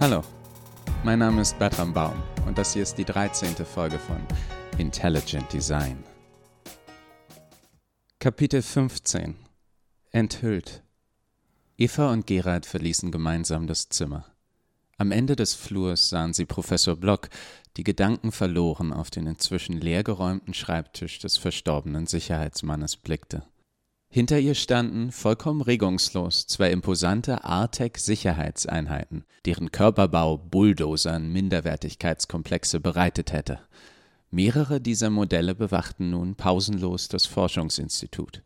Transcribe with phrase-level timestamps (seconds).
[0.00, 0.24] Hallo,
[1.04, 3.54] mein Name ist Bertram Baum und das hier ist die 13.
[3.66, 4.16] Folge von
[4.78, 6.02] Intelligent Design.
[8.18, 9.36] Kapitel 15
[10.10, 10.82] Enthüllt
[11.76, 14.24] Eva und Gerald verließen gemeinsam das Zimmer.
[14.96, 17.28] Am Ende des Flurs sahen sie Professor Block,
[17.76, 23.42] die Gedanken verloren auf den inzwischen leergeräumten Schreibtisch des verstorbenen Sicherheitsmannes blickte.
[24.12, 33.60] Hinter ihr standen, vollkommen regungslos, zwei imposante Artec-Sicherheitseinheiten, deren Körperbau Bulldozern Minderwertigkeitskomplexe bereitet hätte.
[34.32, 38.42] Mehrere dieser Modelle bewachten nun pausenlos das Forschungsinstitut.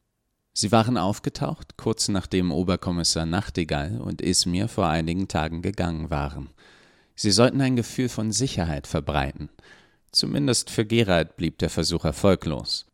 [0.52, 6.50] Sie waren aufgetaucht, kurz nachdem Oberkommissar Nachtigall und Ismir vor einigen Tagen gegangen waren.
[7.16, 9.48] Sie sollten ein Gefühl von Sicherheit verbreiten.
[10.12, 12.84] Zumindest für Gerald blieb der Versuch erfolglos.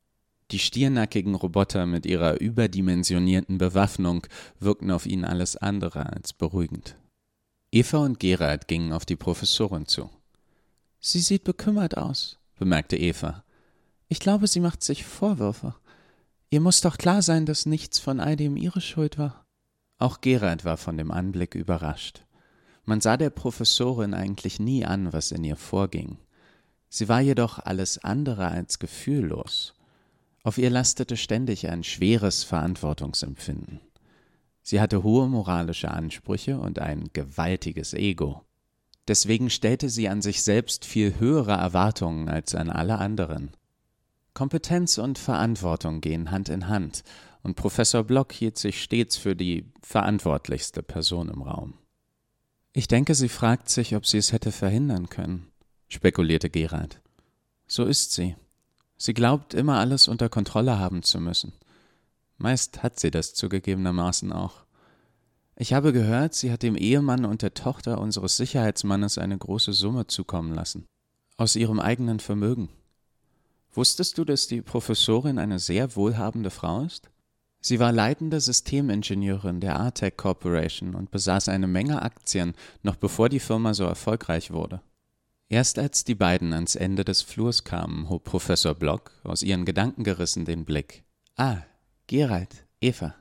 [0.50, 4.27] Die stiernackigen Roboter mit ihrer überdimensionierten Bewaffnung
[4.58, 6.97] wirkten auf ihn alles andere als beruhigend.
[7.70, 10.10] Eva und Gerald gingen auf die Professorin zu.
[10.98, 13.44] Sie sieht bekümmert aus, bemerkte Eva.
[14.08, 15.77] Ich glaube, sie macht sich Vorwürfe.
[16.50, 19.47] Ihr muss doch klar sein, dass nichts von all dem ihre Schuld war.
[19.98, 22.25] Auch Gerald war von dem Anblick überrascht.
[22.84, 26.19] Man sah der Professorin eigentlich nie an, was in ihr vorging.
[26.88, 29.75] Sie war jedoch alles andere als gefühllos.
[30.42, 33.80] Auf ihr lastete ständig ein schweres Verantwortungsempfinden.
[34.62, 38.44] Sie hatte hohe moralische Ansprüche und ein gewaltiges Ego.
[39.08, 43.50] Deswegen stellte sie an sich selbst viel höhere Erwartungen als an alle anderen.
[44.34, 47.02] Kompetenz und Verantwortung gehen Hand in Hand,
[47.42, 51.75] und Professor Block hielt sich stets für die verantwortlichste Person im Raum.
[52.72, 55.50] Ich denke, sie fragt sich, ob sie es hätte verhindern können,
[55.88, 57.00] spekulierte Gerald.
[57.66, 58.36] So ist sie.
[59.03, 61.55] Sie glaubt immer alles unter Kontrolle haben zu müssen.
[62.37, 64.65] Meist hat sie das zugegebenermaßen auch.
[65.56, 70.06] Ich habe gehört, sie hat dem Ehemann und der Tochter unseres Sicherheitsmannes eine große Summe
[70.06, 70.84] zukommen lassen.
[71.39, 72.69] Aus ihrem eigenen Vermögen.
[73.72, 77.09] Wusstest du, dass die Professorin eine sehr wohlhabende Frau ist?
[77.62, 82.53] Sie war leitende Systemingenieurin der Artec Corporation und besaß eine Menge Aktien,
[82.83, 84.83] noch bevor die Firma so erfolgreich wurde.
[85.53, 90.05] Erst als die beiden ans Ende des Flurs kamen, hob Professor Block aus ihren Gedanken
[90.05, 91.03] gerissen den Blick.
[91.34, 91.59] Ah,
[92.06, 93.16] Gerald, Eva.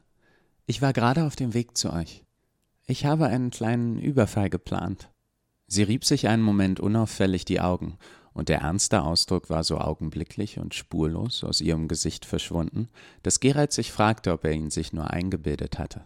[0.68, 2.23] Ich war gerade auf dem Weg zu euch.
[2.85, 5.09] Ich habe einen kleinen Überfall geplant.
[5.66, 7.97] Sie rieb sich einen Moment unauffällig die Augen,
[8.34, 12.89] und der ernste Ausdruck war so augenblicklich und spurlos aus ihrem Gesicht verschwunden,
[13.23, 16.06] dass Gerald sich fragte, ob er ihn sich nur eingebildet hatte.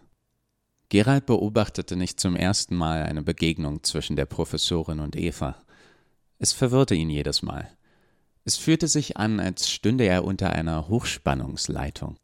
[0.88, 5.56] Gerald beobachtete nicht zum ersten Mal eine Begegnung zwischen der Professorin und Eva.
[6.44, 7.70] Es verwirrte ihn jedes Mal.
[8.44, 12.16] Es fühlte sich an, als stünde er unter einer Hochspannungsleitung.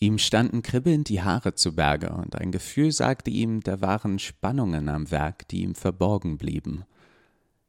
[0.00, 4.88] Ihm standen kribbelnd die Haare zu Berge, und ein Gefühl sagte ihm, da waren Spannungen
[4.88, 6.82] am Werk, die ihm verborgen blieben.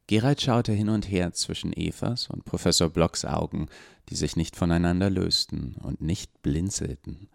[0.08, 3.68] Gerald schaute hin und her zwischen Evas und Professor Blocks Augen,
[4.08, 7.28] die sich nicht voneinander lösten und nicht blinzelten.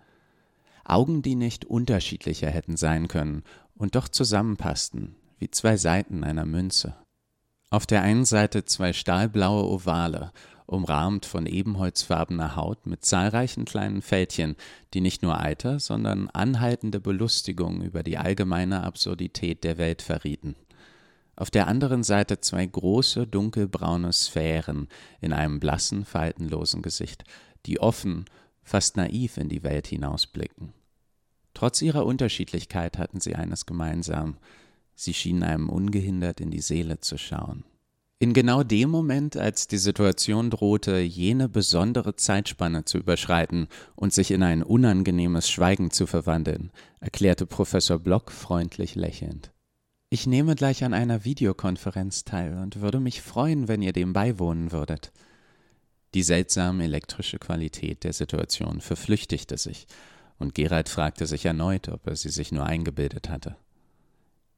[0.83, 3.43] Augen, die nicht unterschiedlicher hätten sein können
[3.75, 6.97] und doch zusammenpassten, wie zwei Seiten einer Münze.
[7.71, 10.31] Auf der einen Seite zwei stahlblaue Ovale,
[10.65, 14.55] umrahmt von ebenholzfarbener Haut mit zahlreichen kleinen Fältchen,
[14.93, 20.55] die nicht nur Alter, sondern anhaltende Belustigung über die allgemeine Absurdität der Welt verrieten.
[21.35, 24.87] Auf der anderen Seite zwei große dunkelbraune Sphären
[25.21, 27.23] in einem blassen, faltenlosen Gesicht,
[27.65, 28.25] die offen,
[28.63, 30.73] fast naiv in die Welt hinausblicken.
[31.53, 34.37] Trotz ihrer Unterschiedlichkeit hatten sie eines gemeinsam,
[35.01, 37.63] Sie schienen einem ungehindert in die Seele zu schauen.
[38.19, 44.31] In genau dem Moment, als die Situation drohte, jene besondere Zeitspanne zu überschreiten und sich
[44.31, 49.53] in ein unangenehmes Schweigen zu verwandeln, erklärte Professor Block freundlich lächelnd.
[50.09, 54.73] Ich nehme gleich an einer Videokonferenz teil und würde mich freuen, wenn ihr dem beiwohnen
[54.73, 55.13] würdet.
[56.13, 59.87] Die seltsame elektrische Qualität der Situation verflüchtigte sich,
[60.39, 63.55] und Gerald fragte sich erneut, ob er sie sich nur eingebildet hatte.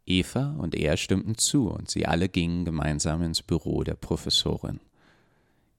[0.06, 4.80] Eva und er stimmten zu, und sie alle gingen gemeinsam ins Büro der Professorin.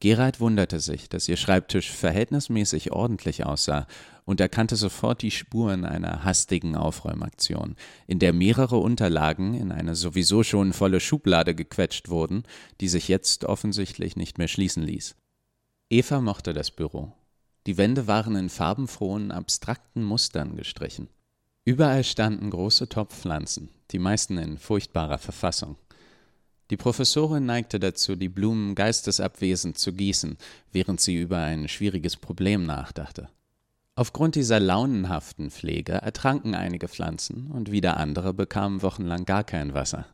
[0.02, 3.86] Gerald wunderte sich, dass ihr Schreibtisch verhältnismäßig ordentlich aussah
[4.24, 7.76] und erkannte sofort die Spuren einer hastigen Aufräumaktion,
[8.08, 12.42] in der mehrere Unterlagen in eine sowieso schon volle Schublade gequetscht wurden,
[12.80, 15.14] die sich jetzt offensichtlich nicht mehr schließen ließ.
[15.88, 17.12] Eva mochte das Büro.
[17.68, 21.10] Die Wände waren in farbenfrohen, abstrakten Mustern gestrichen.
[21.64, 25.76] Überall standen große Topfpflanzen, die meisten in furchtbarer Verfassung.
[26.70, 30.38] Die Professorin neigte dazu, die Blumen geistesabwesend zu gießen,
[30.72, 33.28] während sie über ein schwieriges Problem nachdachte.
[33.94, 40.06] Aufgrund dieser launenhaften Pflege ertranken einige Pflanzen und wieder andere bekamen wochenlang gar kein Wasser.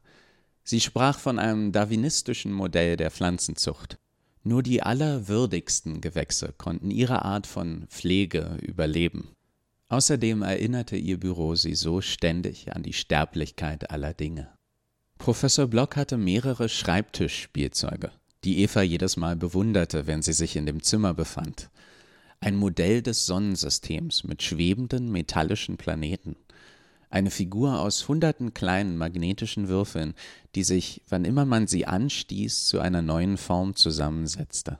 [0.64, 3.98] Sie sprach von einem darwinistischen Modell der Pflanzenzucht.
[4.42, 9.28] Nur die allerwürdigsten Gewächse konnten ihre Art von Pflege überleben.
[9.90, 14.52] Außerdem erinnerte ihr Büro sie so ständig an die Sterblichkeit aller Dinge.
[15.16, 18.12] Professor Block hatte mehrere Schreibtischspielzeuge,
[18.44, 21.70] die Eva jedes Mal bewunderte, wenn sie sich in dem Zimmer befand.
[22.40, 26.36] Ein Modell des Sonnensystems mit schwebenden metallischen Planeten.
[27.10, 30.14] Eine Figur aus hunderten kleinen magnetischen Würfeln,
[30.54, 34.78] die sich, wann immer man sie anstieß, zu einer neuen Form zusammensetzte.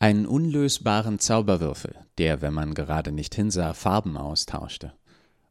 [0.00, 4.92] Einen unlösbaren Zauberwürfel, der, wenn man gerade nicht hinsah, Farben austauschte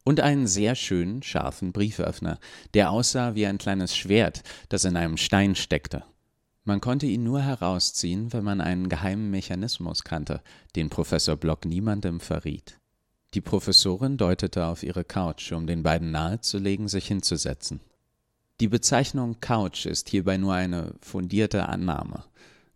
[0.04, 2.40] und einen sehr schönen, scharfen Brieföffner,
[2.74, 6.04] der aussah wie ein kleines Schwert, das in einem Stein steckte.
[6.66, 10.42] Man konnte ihn nur herausziehen, wenn man einen geheimen Mechanismus kannte,
[10.75, 12.80] den Professor Block niemandem verriet.
[13.34, 17.81] Die Professorin deutete auf ihre Couch, um den beiden nahezulegen, sich hinzusetzen.
[18.60, 22.24] Die Bezeichnung Couch ist hierbei nur eine fundierte Annahme.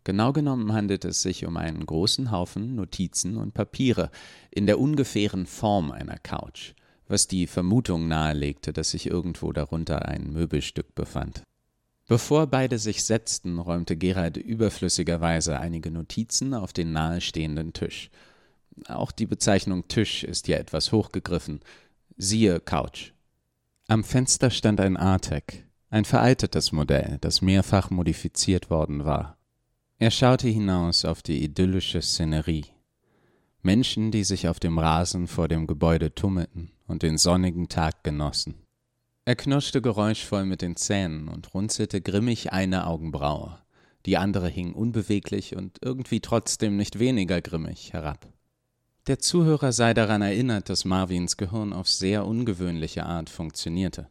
[0.08, 4.10] Genau genommen handelt es sich um einen großen Haufen Notizen und Papiere
[4.50, 6.72] in der ungefähren Form einer Couch
[7.08, 11.42] was die Vermutung nahelegte, dass sich irgendwo darunter ein Möbelstück befand.
[12.06, 18.10] Bevor beide sich setzten, räumte Gerald überflüssigerweise einige Notizen auf den nahestehenden Tisch.
[18.86, 21.60] Auch die Bezeichnung Tisch ist ja etwas hochgegriffen.
[22.16, 23.12] Siehe Couch.
[23.88, 29.37] Am Fenster stand ein Artec, ein veraltetes Modell, das mehrfach modifiziert worden war.
[30.00, 32.66] Er schaute hinaus auf die idyllische Szenerie.
[33.62, 38.54] Menschen, die sich auf dem Rasen vor dem Gebäude tummelten und den sonnigen Tag genossen.
[39.24, 43.58] Er knirschte geräuschvoll mit den Zähnen und runzelte grimmig eine Augenbraue.
[44.06, 48.32] Die andere hing unbeweglich und irgendwie trotzdem nicht weniger grimmig herab.
[49.08, 54.08] Der Zuhörer sei daran erinnert, dass Marvins Gehirn auf sehr ungewöhnliche Art funktionierte.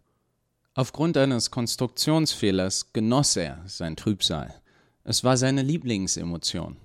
[0.74, 4.54] Aufgrund eines Konstruktionsfehlers genoss er sein Trübsal.
[5.10, 6.76] Es war seine Lieblingsemotion.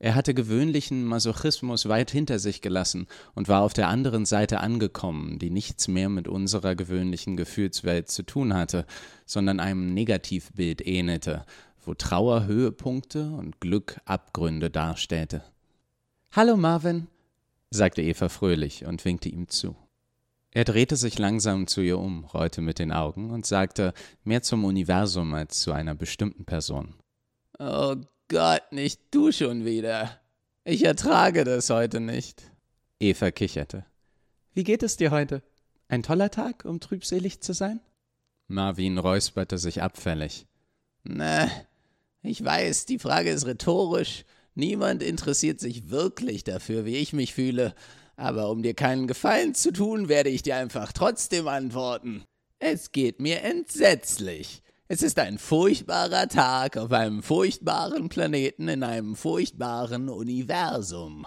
[0.00, 3.06] Er hatte gewöhnlichen Masochismus weit hinter sich gelassen
[3.36, 8.24] und war auf der anderen Seite angekommen, die nichts mehr mit unserer gewöhnlichen Gefühlswelt zu
[8.24, 8.84] tun hatte,
[9.26, 11.46] sondern einem Negativbild ähnelte,
[11.84, 15.44] wo Trauer Höhepunkte und Glück Abgründe darstellte.
[16.32, 17.06] Hallo Marvin,
[17.70, 19.76] sagte Eva fröhlich und winkte ihm zu.
[20.50, 23.94] Er drehte sich langsam zu ihr um, rollte mit den Augen und sagte
[24.24, 26.96] mehr zum Universum als zu einer bestimmten Person.
[27.58, 27.96] Oh
[28.28, 30.20] Gott, nicht du schon wieder.
[30.64, 32.42] Ich ertrage das heute nicht.
[33.00, 33.86] Eva kicherte.
[34.52, 35.42] Wie geht es dir heute?
[35.88, 37.80] Ein toller Tag, um trübselig zu sein?
[38.48, 40.46] Marvin räusperte sich abfällig.
[41.04, 41.50] Na,
[42.22, 44.24] ich weiß, die Frage ist rhetorisch.
[44.54, 47.74] Niemand interessiert sich wirklich dafür, wie ich mich fühle.
[48.16, 52.24] Aber um dir keinen Gefallen zu tun, werde ich dir einfach trotzdem antworten.
[52.58, 54.62] Es geht mir entsetzlich.
[54.88, 61.26] Es ist ein furchtbarer Tag auf einem furchtbaren Planeten in einem furchtbaren Universum.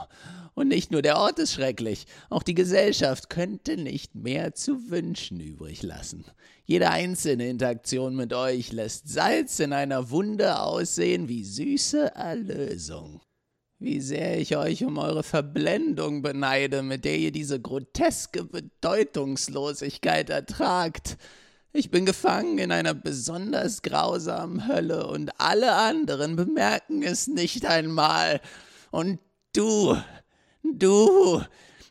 [0.54, 5.42] Und nicht nur der Ort ist schrecklich, auch die Gesellschaft könnte nicht mehr zu wünschen
[5.42, 6.24] übrig lassen.
[6.64, 13.22] Jede einzelne Interaktion mit euch lässt Salz in einer Wunde aussehen wie süße Erlösung.
[13.78, 21.18] Wie sehr ich euch um eure Verblendung beneide, mit der ihr diese groteske Bedeutungslosigkeit ertragt.
[21.72, 28.42] Ich bin gefangen in einer besonders grausamen Hölle und alle anderen bemerken es nicht einmal.
[28.90, 29.20] Und
[29.54, 29.96] du,
[30.64, 31.44] du,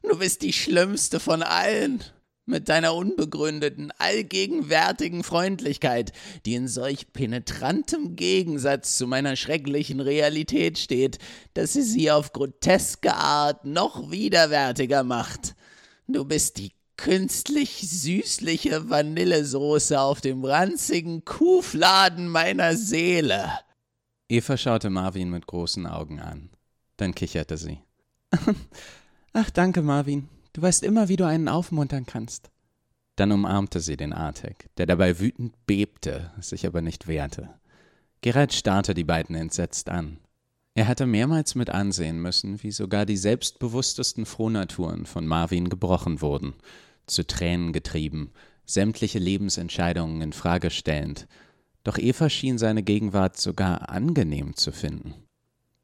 [0.03, 2.03] du bist die schlimmste von allen.
[2.45, 6.13] Mit deiner unbegründeten, allgegenwärtigen Freundlichkeit,
[6.47, 11.19] die in solch penetrantem Gegensatz zu meiner schrecklichen Realität steht,
[11.53, 15.55] dass sie sie auf groteske Art noch widerwärtiger macht.
[16.07, 23.51] Du bist die künstlich süßliche Vanillesoße auf dem ranzigen Kuhfladen meiner Seele.
[24.29, 26.51] Eva schaute Marvin mit großen Augen an.
[26.99, 27.79] Dann kicherte sie.
[29.33, 30.29] Ach, danke, Marvin.
[30.53, 32.51] Du weißt immer, wie du einen aufmuntern kannst.
[33.17, 37.49] Dann umarmte sie den Artek, der dabei wütend bebte, sich aber nicht wehrte.
[38.21, 40.19] Gerald starrte die beiden entsetzt an.
[40.75, 46.55] Er hatte mehrmals mit ansehen müssen, wie sogar die selbstbewusstesten Frohnaturen von Marvin gebrochen wurden
[47.09, 48.31] zu Tränen getrieben,
[48.65, 51.27] sämtliche Lebensentscheidungen in Frage stellend,
[51.85, 55.15] doch Eva schien seine Gegenwart sogar angenehm zu finden.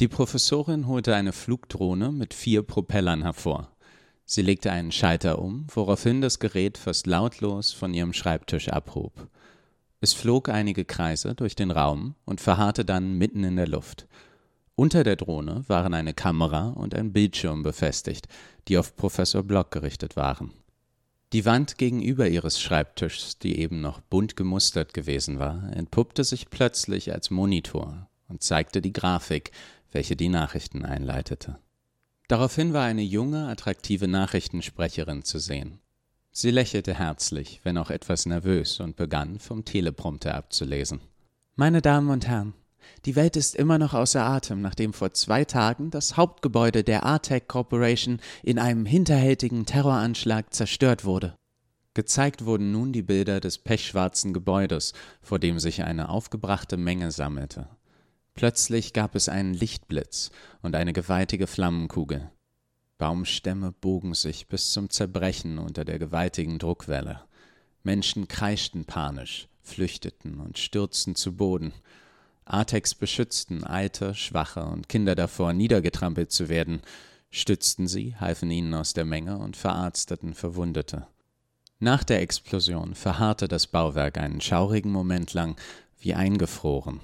[0.00, 3.70] Die Professorin holte eine Flugdrohne mit vier Propellern hervor.
[4.26, 9.28] Sie legte einen Schalter um, woraufhin das Gerät fast lautlos von ihrem Schreibtisch abhob.
[10.00, 14.06] Es flog einige Kreise durch den Raum und verharrte dann mitten in der Luft.
[14.74, 18.26] Unter der Drohne waren eine Kamera und ein Bildschirm befestigt,
[18.66, 20.52] die auf Professor Block gerichtet waren.
[21.34, 27.12] Die Wand gegenüber ihres Schreibtischs, die eben noch bunt gemustert gewesen war, entpuppte sich plötzlich
[27.12, 29.50] als Monitor und zeigte die Grafik,
[29.90, 31.58] welche die Nachrichten einleitete.
[32.28, 35.80] Daraufhin war eine junge, attraktive Nachrichtensprecherin zu sehen.
[36.30, 41.00] Sie lächelte herzlich, wenn auch etwas nervös, und begann, vom Teleprompter abzulesen.
[41.56, 42.54] Meine Damen und Herren,
[43.04, 47.48] die Welt ist immer noch außer Atem, nachdem vor zwei Tagen das Hauptgebäude der Artec
[47.48, 51.34] Corporation in einem hinterhältigen Terroranschlag zerstört wurde.
[51.94, 57.68] Gezeigt wurden nun die Bilder des pechschwarzen Gebäudes, vor dem sich eine aufgebrachte Menge sammelte.
[58.34, 62.32] Plötzlich gab es einen Lichtblitz und eine gewaltige Flammenkugel.
[62.98, 67.20] Baumstämme bogen sich bis zum Zerbrechen unter der gewaltigen Druckwelle.
[67.84, 71.72] Menschen kreischten panisch, flüchteten und stürzten zu Boden.
[72.44, 76.82] Artex beschützten Alte, Schwache und Kinder davor, niedergetrampelt zu werden,
[77.30, 81.06] stützten sie, halfen ihnen aus der Menge und verarzteten Verwundete.
[81.80, 85.56] Nach der Explosion verharrte das Bauwerk einen schaurigen Moment lang
[85.98, 87.00] wie eingefroren.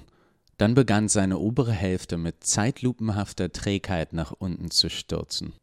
[0.57, 5.53] Dann begann seine obere Hälfte mit zeitlupenhafter Trägheit nach unten zu stürzen.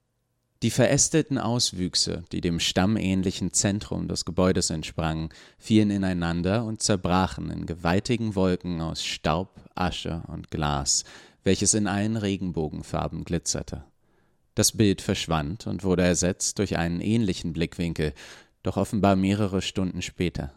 [0.65, 7.65] Die verästelten Auswüchse, die dem stammähnlichen Zentrum des Gebäudes entsprangen, fielen ineinander und zerbrachen in
[7.65, 11.05] gewaltigen Wolken aus Staub, Asche und Glas,
[11.45, 13.85] welches in allen Regenbogenfarben glitzerte.
[14.57, 18.13] Das Bild verschwand und wurde ersetzt durch einen ähnlichen Blickwinkel,
[18.65, 20.53] doch offenbar mehrere Stunden später.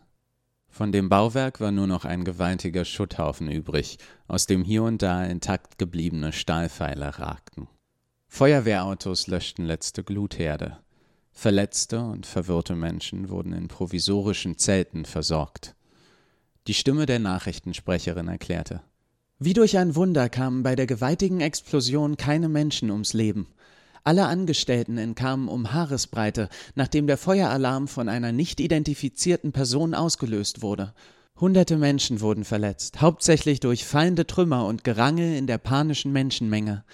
[0.67, 5.23] Von dem Bauwerk war nur noch ein gewaltiger Schutthaufen übrig, aus dem hier und da
[5.25, 7.67] intakt gebliebene Stahlpfeiler ragten.
[8.33, 10.77] Feuerwehrautos löschten letzte Glutherde.
[11.33, 15.75] Verletzte und verwirrte Menschen wurden in provisorischen Zelten versorgt.
[16.65, 18.83] Die Stimme der Nachrichtensprecherin erklärte.
[19.37, 23.47] Wie durch ein Wunder kamen bei der gewaltigen Explosion keine Menschen ums Leben.
[24.05, 30.93] Alle Angestellten entkamen um Haaresbreite, nachdem der Feueralarm von einer nicht identifizierten Person ausgelöst wurde.
[31.37, 36.85] Hunderte Menschen wurden verletzt, hauptsächlich durch fallende Trümmer und Gerangel in der panischen Menschenmenge.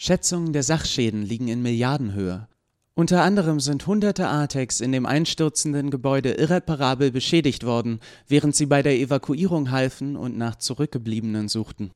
[0.00, 2.46] Schätzungen der Sachschäden liegen in Milliardenhöhe.
[2.94, 8.82] Unter anderem sind hunderte Artex in dem einstürzenden Gebäude irreparabel beschädigt worden, während sie bei
[8.82, 11.90] der Evakuierung halfen und nach Zurückgebliebenen suchten.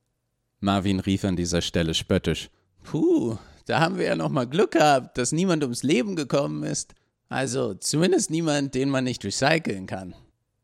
[0.58, 2.50] Marvin rief an dieser Stelle spöttisch.
[2.82, 6.94] Puh, da haben wir ja noch mal Glück gehabt, dass niemand ums Leben gekommen ist.
[7.28, 10.14] Also zumindest niemand, den man nicht recyceln kann.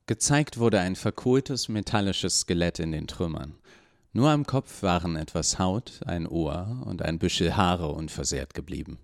[0.06, 3.54] Gezeigt wurde ein verkohltes metallisches Skelett in den Trümmern.
[4.12, 8.98] Nur am Kopf waren etwas Haut, ein Ohr und ein Büschel Haare unversehrt geblieben.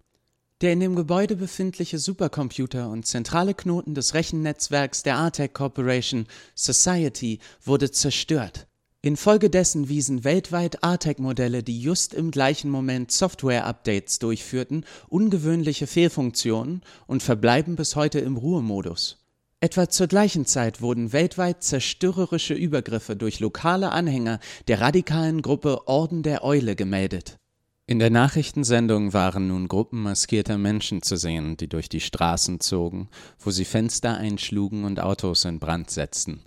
[0.61, 7.41] Der in dem Gebäude befindliche Supercomputer und zentrale Knoten des Rechennetzwerks der Artec Corporation Society
[7.63, 8.67] wurde zerstört.
[9.03, 17.77] Infolgedessen wiesen weltweit Artec-Modelle, die just im gleichen Moment Software-Updates durchführten, ungewöhnliche Fehlfunktionen und verbleiben
[17.77, 19.24] bis heute im Ruhemodus.
[19.65, 26.23] Etwa zur gleichen Zeit wurden weltweit zerstörerische Übergriffe durch lokale Anhänger der radikalen Gruppe Orden
[26.23, 27.39] der Eule gemeldet.
[27.87, 33.09] In der Nachrichtensendung waren nun Gruppen maskierter Menschen zu sehen, die durch die Straßen zogen,
[33.39, 36.43] wo sie Fenster einschlugen und Autos in Brand setzten.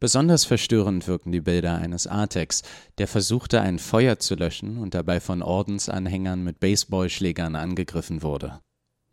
[0.00, 2.64] Besonders verstörend wirkten die Bilder eines Artex,
[2.98, 8.58] der versuchte, ein Feuer zu löschen und dabei von Ordensanhängern mit Baseballschlägern angegriffen wurde.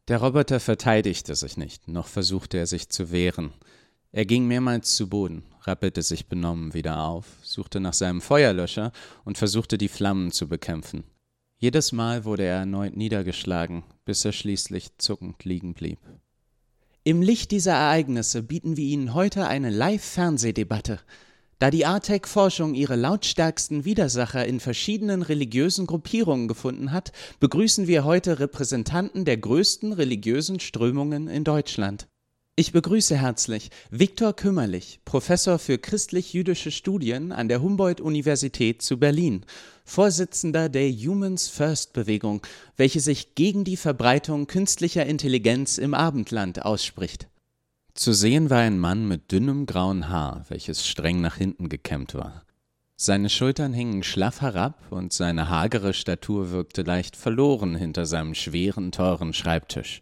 [0.09, 3.53] Der Roboter verteidigte sich nicht, noch versuchte er sich zu wehren.
[4.11, 8.91] Er ging mehrmals zu Boden, rappelte sich benommen wieder auf, suchte nach seinem Feuerlöscher
[9.23, 11.05] und versuchte die Flammen zu bekämpfen.
[11.57, 15.99] Jedes Mal wurde er erneut niedergeschlagen, bis er schließlich zuckend liegen blieb.
[17.05, 20.99] Im Licht dieser Ereignisse bieten wir Ihnen heute eine Live-Fernsehdebatte.
[21.63, 28.41] Da die Artec-Forschung ihre lautstärksten Widersacher in verschiedenen religiösen Gruppierungen gefunden hat, begrüßen wir heute
[28.41, 32.09] Repräsentanten der größten religiösen Strömungen in Deutschland.
[32.57, 39.45] Ich begrüße herzlich Viktor Kümmerlich, Professor für christlich-jüdische Studien an der Humboldt-Universität zu Berlin,
[39.85, 42.41] Vorsitzender der Humans First Bewegung,
[42.75, 47.29] welche sich gegen die Verbreitung künstlicher Intelligenz im Abendland ausspricht.
[47.95, 52.43] Zu sehen war ein Mann mit dünnem grauen Haar, welches streng nach hinten gekämmt war.
[52.95, 58.91] Seine Schultern hingen schlaff herab und seine hagere Statur wirkte leicht verloren hinter seinem schweren,
[58.91, 60.01] teuren Schreibtisch.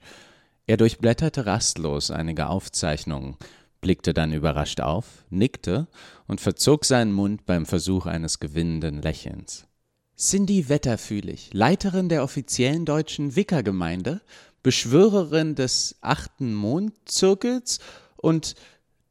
[0.67, 3.35] Er durchblätterte rastlos einige Aufzeichnungen,
[3.81, 5.87] blickte dann überrascht auf, nickte
[6.27, 9.67] und verzog seinen Mund beim Versuch eines gewinnenden Lächelns.
[10.15, 14.21] Cindy Wetterfühlig, Leiterin der offiziellen deutschen Wickergemeinde,
[14.63, 17.79] Beschwörerin des achten Mondzirkels
[18.17, 18.55] und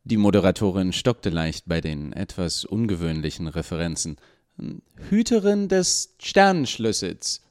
[0.04, 4.16] die Moderatorin stockte leicht bei den etwas ungewöhnlichen Referenzen.
[5.08, 7.42] Hüterin des Sternenschlüssels.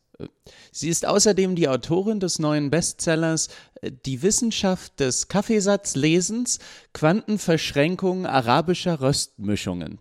[0.72, 3.50] Sie ist außerdem die Autorin des neuen Bestsellers
[4.06, 6.60] Die Wissenschaft des Kaffeesatzlesens,
[6.94, 10.00] Quantenverschränkung arabischer Röstmischungen.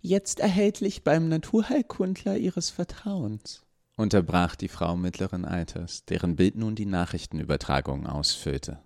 [0.00, 3.61] Jetzt erhältlich beim Naturheilkundler Ihres Vertrauens,
[3.96, 8.78] unterbrach die Frau mittleren Alters, deren Bild nun die Nachrichtenübertragung ausfüllte.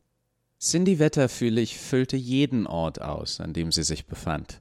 [0.59, 4.61] Cindy Wetterfühlig füllte jeden Ort aus, an dem sie sich befand.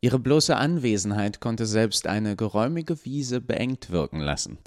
[0.00, 4.58] Ihre bloße Anwesenheit konnte selbst eine geräumige Wiese beengt wirken lassen.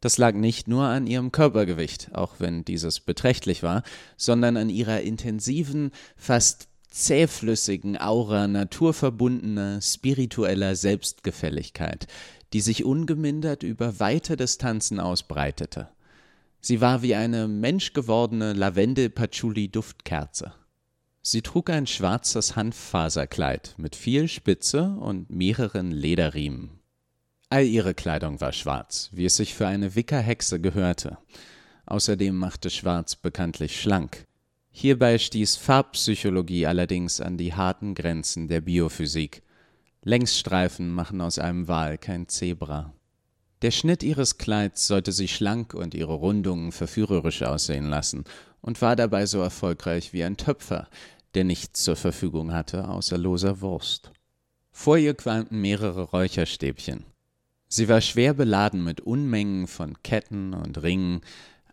[0.00, 3.82] Das lag nicht nur an ihrem Körpergewicht, auch wenn dieses beträchtlich war,
[4.16, 12.06] sondern an ihrer intensiven, fast zähflüssigen Aura naturverbundener, spiritueller Selbstgefälligkeit,
[12.52, 15.88] die sich ungemindert über weite Distanzen ausbreitete.
[16.60, 20.52] Sie war wie eine menschgewordene Lavendel-Patchouli-Duftkerze.
[21.22, 26.80] Sie trug ein schwarzes Hanffaserkleid mit viel Spitze und mehreren Lederriemen.
[27.50, 31.18] All ihre Kleidung war schwarz, wie es sich für eine Wickerhexe gehörte.
[31.86, 34.26] Außerdem machte Schwarz bekanntlich schlank.
[34.70, 39.42] Hierbei stieß Farbpsychologie allerdings an die harten Grenzen der Biophysik.
[40.02, 42.94] Längsstreifen machen aus einem Wal kein Zebra.
[43.62, 48.24] Der Schnitt ihres Kleids sollte sie schlank und ihre Rundungen verführerisch aussehen lassen
[48.62, 50.88] und war dabei so erfolgreich wie ein Töpfer,
[51.34, 54.12] der nichts zur Verfügung hatte außer loser Wurst.
[54.72, 57.04] Vor ihr qualmten mehrere Räucherstäbchen.
[57.68, 61.20] Sie war schwer beladen mit Unmengen von Ketten und Ringen,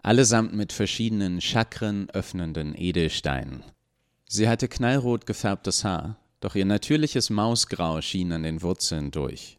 [0.03, 3.63] allesamt mit verschiedenen Chakren öffnenden Edelsteinen.
[4.27, 9.57] Sie hatte knallrot gefärbtes Haar, doch ihr natürliches Mausgrau schien an den Wurzeln durch.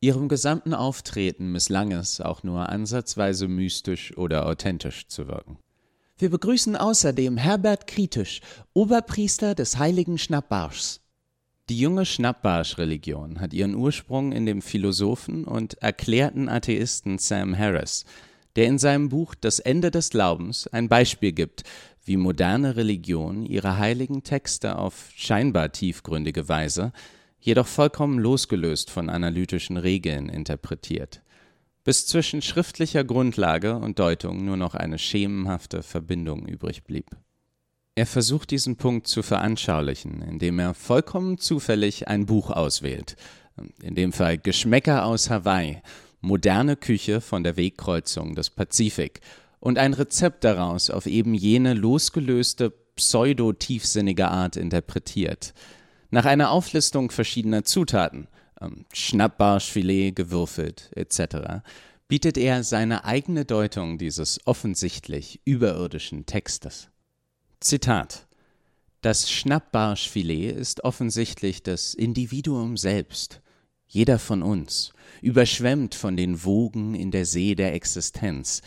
[0.00, 5.58] Ihrem gesamten Auftreten misslang es, auch nur ansatzweise mystisch oder authentisch zu wirken.
[6.16, 8.40] Wir begrüßen außerdem Herbert Kritisch,
[8.72, 11.00] Oberpriester des heiligen Schnappbarschs.
[11.70, 18.04] Die junge Schnappbarsch-Religion hat ihren Ursprung in dem Philosophen und erklärten Atheisten Sam Harris,
[18.56, 21.62] der in seinem Buch Das Ende des Glaubens ein Beispiel gibt,
[22.10, 26.92] wie moderne Religion ihre heiligen Texte auf scheinbar tiefgründige Weise,
[27.38, 31.22] jedoch vollkommen losgelöst von analytischen Regeln interpretiert
[31.84, 37.06] bis zwischen schriftlicher Grundlage und Deutung nur noch eine schemenhafte Verbindung übrig blieb.
[37.94, 43.16] Er versucht diesen Punkt zu veranschaulichen, indem er vollkommen zufällig ein Buch auswählt,
[43.82, 45.82] in dem Fall Geschmäcker aus Hawaii,
[46.20, 49.20] moderne Küche von der Wegkreuzung des Pazifik
[49.60, 55.54] und ein Rezept daraus auf eben jene losgelöste, pseudo-tiefsinnige Art interpretiert.
[56.10, 58.26] Nach einer Auflistung verschiedener Zutaten–
[58.60, 61.62] ähm, Schnappbarschfilet gewürfelt etc.,
[62.08, 66.88] bietet er seine eigene Deutung dieses offensichtlich überirdischen Textes.
[67.60, 68.26] Zitat
[69.00, 73.40] Das Schnappbarschfilet ist offensichtlich das Individuum selbst,
[73.86, 74.92] jeder von uns,
[75.22, 78.62] überschwemmt von den Wogen in der See der Existenz.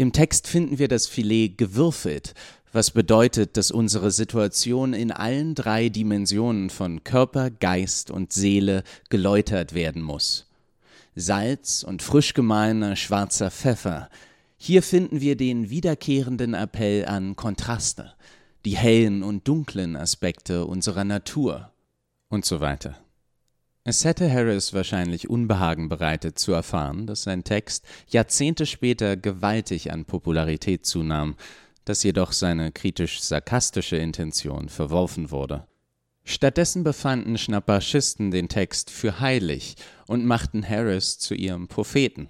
[0.00, 2.34] Im Text finden wir das Filet gewürfelt,
[2.72, 9.74] was bedeutet, dass unsere Situation in allen drei Dimensionen von Körper, Geist und Seele geläutert
[9.74, 10.46] werden muss.
[11.16, 14.08] Salz und frisch gemahlener schwarzer Pfeffer.
[14.56, 18.12] Hier finden wir den wiederkehrenden Appell an Kontraste,
[18.64, 21.72] die hellen und dunklen Aspekte unserer Natur
[22.28, 22.96] und so weiter.
[23.90, 30.04] Es hätte Harris wahrscheinlich Unbehagen bereitet zu erfahren, dass sein Text Jahrzehnte später gewaltig an
[30.04, 31.36] Popularität zunahm,
[31.86, 35.66] dass jedoch seine kritisch-sarkastische Intention verworfen wurde.
[36.22, 42.28] Stattdessen befanden Schnappaschisten den Text für heilig und machten Harris zu ihrem Propheten.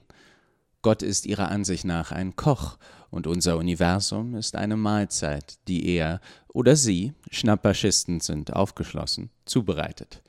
[0.83, 2.79] Gott ist ihrer Ansicht nach ein Koch
[3.11, 10.23] und unser Universum ist eine Mahlzeit, die er oder sie, Schnappaschisten sind aufgeschlossen, zubereitet.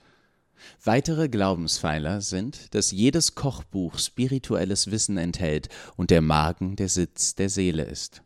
[0.83, 7.49] Weitere Glaubenspfeiler sind, dass jedes Kochbuch spirituelles Wissen enthält und der Magen der Sitz der
[7.49, 8.21] Seele ist.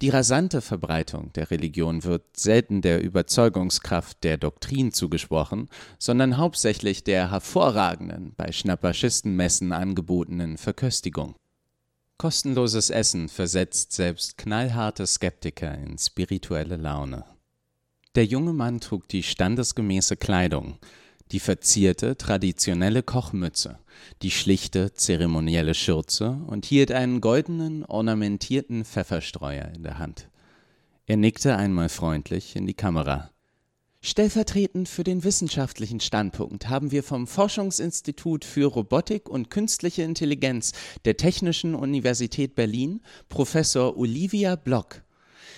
[0.00, 7.30] Die rasante Verbreitung der Religion wird selten der Überzeugungskraft der Doktrin zugesprochen, sondern hauptsächlich der
[7.30, 11.36] hervorragenden, bei Schnapperschistenmessen angebotenen Verköstigung.
[12.18, 17.24] Kostenloses Essen versetzt selbst knallharte Skeptiker in spirituelle Laune.
[18.14, 20.78] Der junge Mann trug die standesgemäße Kleidung,
[21.32, 23.78] die verzierte, traditionelle Kochmütze,
[24.22, 30.28] die schlichte, zeremonielle Schürze und hielt einen goldenen, ornamentierten Pfefferstreuer in der Hand.
[31.06, 33.30] Er nickte einmal freundlich in die Kamera.
[34.00, 40.72] Stellvertretend für den wissenschaftlichen Standpunkt haben wir vom Forschungsinstitut für Robotik und Künstliche Intelligenz
[41.06, 45.02] der Technischen Universität Berlin Professor Olivia Block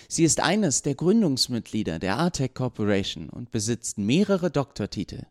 [0.08, 5.22] Sie ist eines der Gründungsmitglieder der Artec Corporation und besitzt mehrere Doktortitel,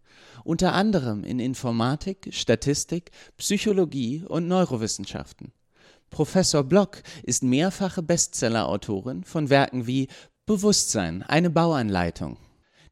[0.44, 5.54] unter anderem in Informatik, Statistik, Psychologie und Neurowissenschaften.
[6.10, 10.08] Professor Block ist mehrfache Bestsellerautorin von Werken wie
[10.46, 12.38] Bewusstsein, eine Bauanleitung,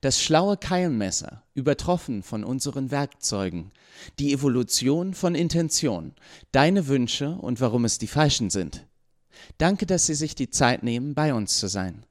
[0.02, 3.72] das schlaue Keilmesser, übertroffen von unseren Werkzeugen,
[4.20, 6.14] die Evolution von Intention,
[6.52, 8.86] deine Wünsche und warum es die falschen sind.
[9.58, 12.06] Danke, dass Sie sich die Zeit nehmen, bei uns zu sein.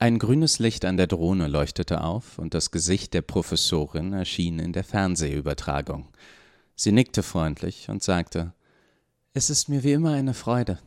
[0.00, 4.72] Ein grünes Licht an der Drohne leuchtete auf und das Gesicht der Professorin erschien in
[4.72, 6.08] der Fernsehübertragung.
[6.76, 8.52] Sie nickte freundlich und sagte
[9.34, 10.78] Es ist mir wie immer eine Freude.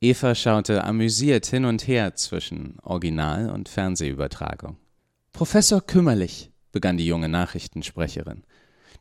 [0.00, 4.76] Eva schaute amüsiert hin und her zwischen Original und Fernsehübertragung.
[5.32, 8.44] Professor Kümmerlich, begann die junge Nachrichtensprecherin.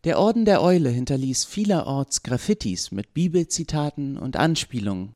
[0.04, 5.14] Der Orden der Eule hinterließ vielerorts Graffitis mit Bibelzitaten und Anspielungen.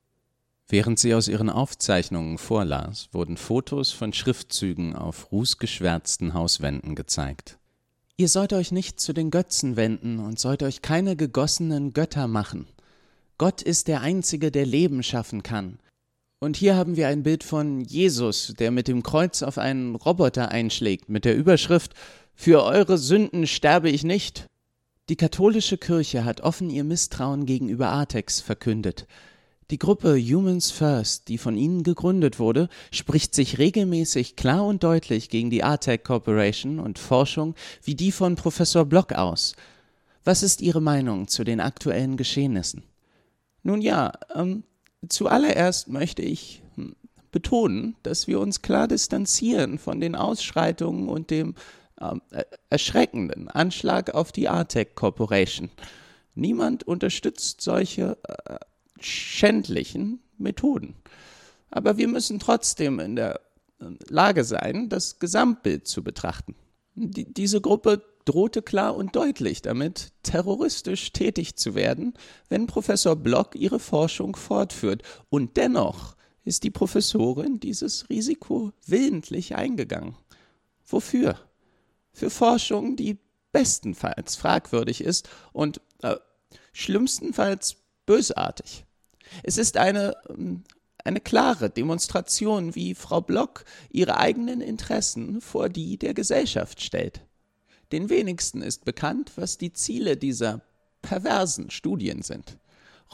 [0.71, 7.59] Während sie aus ihren Aufzeichnungen vorlas, wurden Fotos von Schriftzügen auf rußgeschwärzten Hauswänden gezeigt.
[8.15, 12.69] Ihr sollt euch nicht zu den Götzen wenden und sollt euch keine gegossenen Götter machen.
[13.37, 15.77] Gott ist der Einzige, der Leben schaffen kann.
[16.39, 20.49] Und hier haben wir ein Bild von Jesus, der mit dem Kreuz auf einen Roboter
[20.51, 21.95] einschlägt, mit der Überschrift
[22.33, 24.45] Für eure Sünden sterbe ich nicht.
[25.09, 29.05] Die katholische Kirche hat offen ihr Misstrauen gegenüber Artex verkündet.
[29.71, 35.29] Die Gruppe Humans First, die von ihnen gegründet wurde, spricht sich regelmäßig klar und deutlich
[35.29, 39.55] gegen die Artec Corporation und Forschung wie die von Professor Block aus.
[40.23, 42.83] Was ist Ihre Meinung zu den aktuellen Geschehnissen?
[43.63, 44.63] Nun ja, ähm,
[45.07, 46.95] Zuallererst möchte ich hm,
[47.31, 51.55] betonen, dass wir uns klar distanzieren von den Ausschreitungen und dem
[51.99, 55.69] äh, erschreckenden Anschlag auf die Artec Corporation.
[56.35, 58.57] Niemand unterstützt solche äh,
[59.01, 60.95] schändlichen Methoden.
[61.69, 63.39] Aber wir müssen trotzdem in der
[63.79, 66.55] äh, Lage sein, das Gesamtbild zu betrachten.
[66.95, 72.13] Die, diese Gruppe drohte klar und deutlich damit, terroristisch tätig zu werden,
[72.49, 75.03] wenn Professor Block ihre Forschung fortführt.
[75.29, 80.15] Und dennoch ist die Professorin dieses Risiko willentlich eingegangen.
[80.85, 81.37] Wofür?
[82.13, 83.17] Für Forschung, die
[83.51, 86.17] bestenfalls fragwürdig ist und äh,
[86.73, 88.85] schlimmstenfalls bösartig.
[89.43, 90.63] Es ist eine, ähm,
[91.03, 97.21] eine klare Demonstration, wie Frau Block ihre eigenen Interessen vor die der Gesellschaft stellt.
[97.91, 100.61] Den wenigsten ist bekannt, was die Ziele dieser
[101.01, 102.57] perversen Studien sind.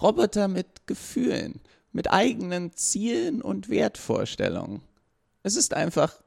[0.02, 4.82] Roboter mit Gefühlen, mit eigenen Zielen und Wertvorstellungen.
[5.44, 6.22] Es ist einfach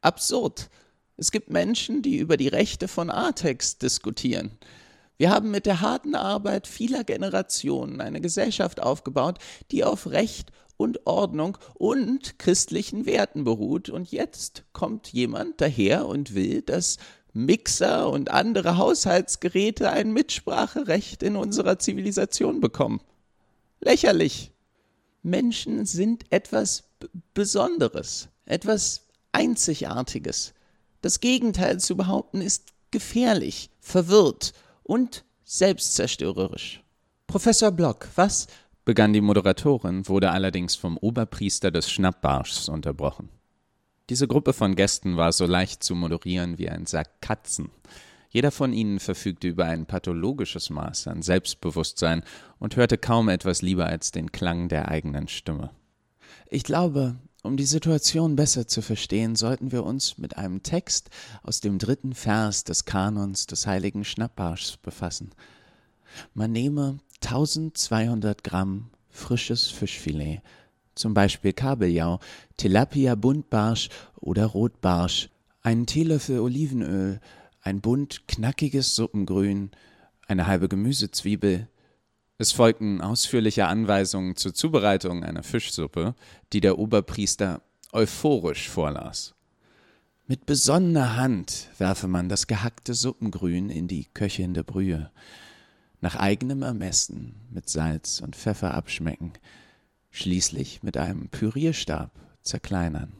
[0.00, 0.70] absurd.
[1.16, 4.50] Es gibt Menschen, die über die Rechte von Artex diskutieren.
[5.16, 9.38] Wir haben mit der harten Arbeit vieler Generationen eine Gesellschaft aufgebaut,
[9.70, 13.88] die auf Recht und Ordnung und christlichen Werten beruht.
[13.88, 16.96] Und jetzt kommt jemand daher und will, dass
[17.32, 23.00] Mixer und andere Haushaltsgeräte ein Mitspracherecht in unserer Zivilisation bekommen.
[23.80, 24.52] Lächerlich.
[25.22, 26.84] Menschen sind etwas
[27.32, 30.52] Besonderes, etwas Einzigartiges.
[31.00, 34.52] Das Gegenteil zu behaupten ist gefährlich, verwirrt
[34.84, 36.84] und selbstzerstörerisch.
[37.26, 38.46] Professor Block, was?
[38.84, 43.30] begann die Moderatorin, wurde allerdings vom Oberpriester des Schnappbarschs unterbrochen.
[44.10, 47.70] Diese Gruppe von Gästen war so leicht zu moderieren wie ein Sack Katzen.
[48.28, 52.22] Jeder von ihnen verfügte über ein pathologisches Maß an Selbstbewusstsein
[52.58, 55.70] und hörte kaum etwas lieber als den Klang der eigenen Stimme.
[56.50, 61.10] Ich glaube, um die Situation besser zu verstehen, sollten wir uns mit einem Text
[61.42, 65.30] aus dem dritten Vers des Kanons des heiligen Schnappbarschs befassen.
[66.32, 70.40] Man nehme 1200 Gramm frisches Fischfilet,
[70.94, 72.18] zum Beispiel Kabeljau,
[72.56, 75.28] Tilapia Buntbarsch oder Rotbarsch,
[75.62, 77.20] einen Teelöffel Olivenöl,
[77.60, 79.70] ein Bund knackiges Suppengrün,
[80.26, 81.68] eine halbe Gemüsezwiebel.
[82.38, 86.14] Es folgten ausführliche Anweisungen zur Zubereitung einer Fischsuppe,
[86.52, 89.34] die der Oberpriester euphorisch vorlas.
[90.26, 95.10] Mit besonnener Hand werfe man das gehackte Suppengrün in die köchelnde Brühe.
[96.00, 99.32] Nach eigenem Ermessen mit Salz und Pfeffer abschmecken–
[100.14, 103.12] schließlich mit einem Pürierstab zerkleinern.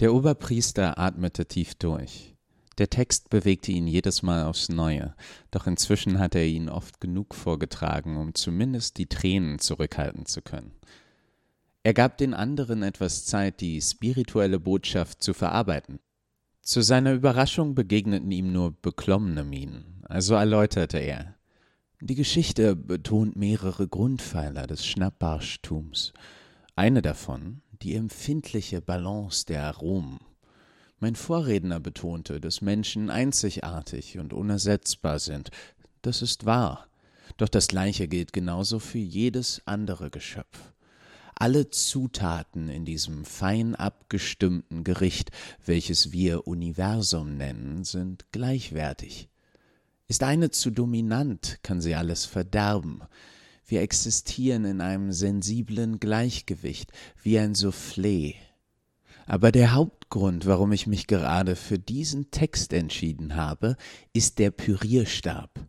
[0.00, 2.34] Der Oberpriester atmete tief durch.
[2.78, 5.14] Der Text bewegte ihn jedes Mal aufs Neue,
[5.50, 10.72] doch inzwischen hatte er ihn oft genug vorgetragen, um zumindest die Tränen zurückhalten zu können.
[11.82, 15.98] Er gab den anderen etwas Zeit, die spirituelle Botschaft zu verarbeiten.
[16.62, 21.36] Zu seiner Überraschung begegneten ihm nur beklommene Mienen, also erläuterte er.
[22.02, 26.12] Die Geschichte betont mehrere Grundpfeiler des Schnappbarschtums.
[26.76, 30.18] Eine davon die empfindliche Balance der Aromen.
[31.02, 35.50] Mein Vorredner betonte, dass Menschen einzigartig und unersetzbar sind.
[36.02, 36.88] Das ist wahr.
[37.38, 40.74] Doch das Gleiche gilt genauso für jedes andere Geschöpf.
[41.34, 45.30] Alle Zutaten in diesem fein abgestimmten Gericht,
[45.64, 49.30] welches wir Universum nennen, sind gleichwertig.
[50.06, 53.00] Ist eine zu dominant, kann sie alles verderben.
[53.64, 58.34] Wir existieren in einem sensiblen Gleichgewicht, wie ein Soufflé.
[59.30, 63.76] Aber der Hauptgrund, warum ich mich gerade für diesen Text entschieden habe,
[64.12, 65.68] ist der Pürierstab.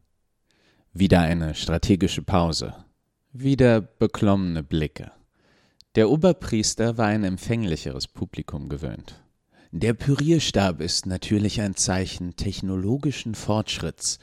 [0.93, 2.73] Wieder eine strategische Pause.
[3.33, 5.11] Wieder beklommene Blicke.
[5.93, 9.21] Der Oberpriester war ein empfänglicheres Publikum gewöhnt.
[9.69, 14.17] Der Pürierstab ist natürlich ein Zeichen technologischen Fortschritts,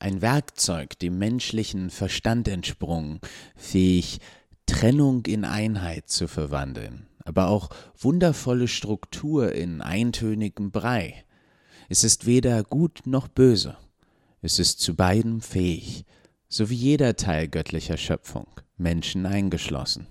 [0.00, 3.20] ein Werkzeug dem menschlichen Verstand entsprungen,
[3.56, 4.20] fähig,
[4.66, 11.24] Trennung in Einheit zu verwandeln, aber auch wundervolle Struktur in eintönigem Brei.
[11.88, 13.76] Es ist weder gut noch böse,
[14.40, 16.04] es ist zu beidem fähig,
[16.48, 20.06] so wie jeder Teil göttlicher Schöpfung, Menschen eingeschlossen.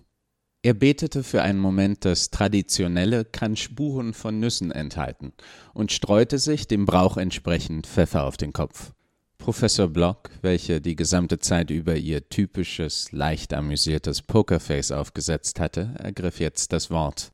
[0.63, 5.33] Er betete für einen Moment das traditionelle kann Spuren von Nüssen enthalten
[5.73, 8.93] und streute sich dem Brauch entsprechend Pfeffer auf den Kopf.
[9.41, 16.39] Professor Block, welche die gesamte Zeit über ihr typisches, leicht amüsiertes Pokerface aufgesetzt hatte, ergriff
[16.39, 17.31] jetzt das Wort.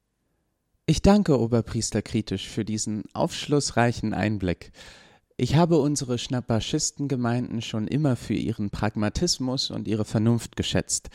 [0.86, 4.72] Ich danke Oberpriester kritisch für diesen aufschlussreichen Einblick.
[5.36, 11.10] Ich habe unsere Schnapaschistengemeinden schon immer für ihren Pragmatismus und ihre Vernunft geschätzt.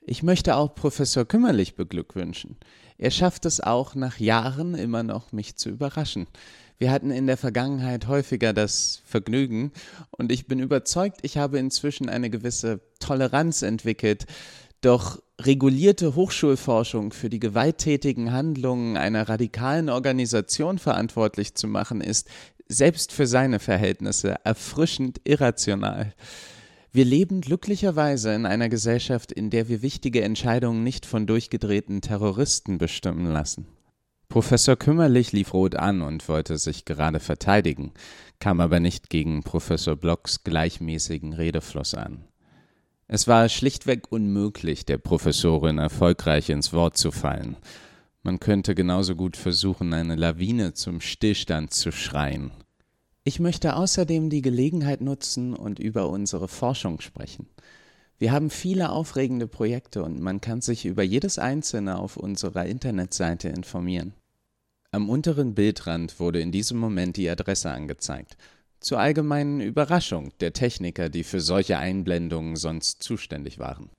[0.00, 2.56] Ich möchte auch Professor Kümmerlich beglückwünschen.
[2.96, 6.26] Er schafft es auch nach Jahren immer noch, mich zu überraschen.
[6.78, 9.72] Wir hatten in der Vergangenheit häufiger das Vergnügen
[10.10, 14.26] und ich bin überzeugt, ich habe inzwischen eine gewisse Toleranz entwickelt.
[14.80, 22.28] Doch regulierte Hochschulforschung für die gewalttätigen Handlungen einer radikalen Organisation verantwortlich zu machen, ist
[22.68, 26.12] selbst für seine Verhältnisse erfrischend irrational.
[26.92, 32.78] Wir leben glücklicherweise in einer Gesellschaft, in der wir wichtige Entscheidungen nicht von durchgedrehten Terroristen
[32.78, 33.66] bestimmen lassen.
[34.34, 37.92] Professor Kümmerlich lief rot an und wollte sich gerade verteidigen,
[38.40, 42.24] kam aber nicht gegen Professor Blocks gleichmäßigen Redefluss an.
[43.06, 47.56] Es war schlichtweg unmöglich, der Professorin erfolgreich ins Wort zu fallen.
[48.24, 52.50] Man könnte genauso gut versuchen, eine Lawine zum Stillstand zu schreien.
[53.22, 57.46] Ich möchte außerdem die Gelegenheit nutzen und über unsere Forschung sprechen.
[58.18, 63.48] Wir haben viele aufregende Projekte und man kann sich über jedes einzelne auf unserer Internetseite
[63.48, 64.12] informieren.
[64.94, 68.36] Am unteren Bildrand wurde in diesem Moment die Adresse angezeigt,
[68.78, 73.90] zur allgemeinen Überraschung der Techniker, die für solche Einblendungen sonst zuständig waren.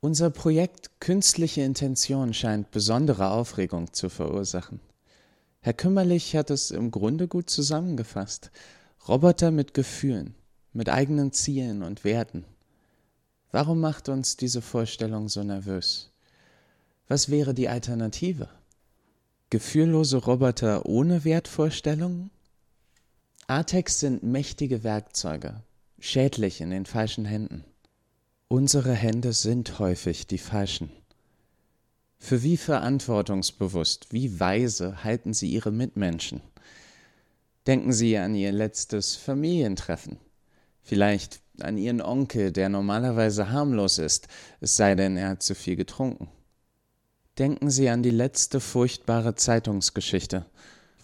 [0.00, 4.80] Unser Projekt Künstliche Intention scheint besondere Aufregung zu verursachen.
[5.60, 8.50] Herr Kümmerlich hat es im Grunde gut zusammengefasst.
[9.06, 10.34] Roboter mit Gefühlen,
[10.72, 12.44] mit eigenen Zielen und Werten.
[13.52, 16.10] Warum macht uns diese Vorstellung so nervös?
[17.06, 18.48] Was wäre die Alternative?
[19.50, 22.30] Gefühllose Roboter ohne Wertvorstellungen?
[23.46, 25.62] Artex sind mächtige Werkzeuge,
[25.98, 27.64] schädlich in den falschen Händen.
[28.48, 30.90] Unsere Hände sind häufig die falschen.
[32.18, 36.42] Für wie verantwortungsbewusst, wie weise halten Sie Ihre Mitmenschen?
[37.66, 40.18] Denken Sie an Ihr letztes Familientreffen.
[40.82, 44.28] Vielleicht an Ihren Onkel, der normalerweise harmlos ist,
[44.60, 46.28] es sei denn, er hat zu viel getrunken.
[47.38, 50.44] Denken Sie an die letzte furchtbare Zeitungsgeschichte,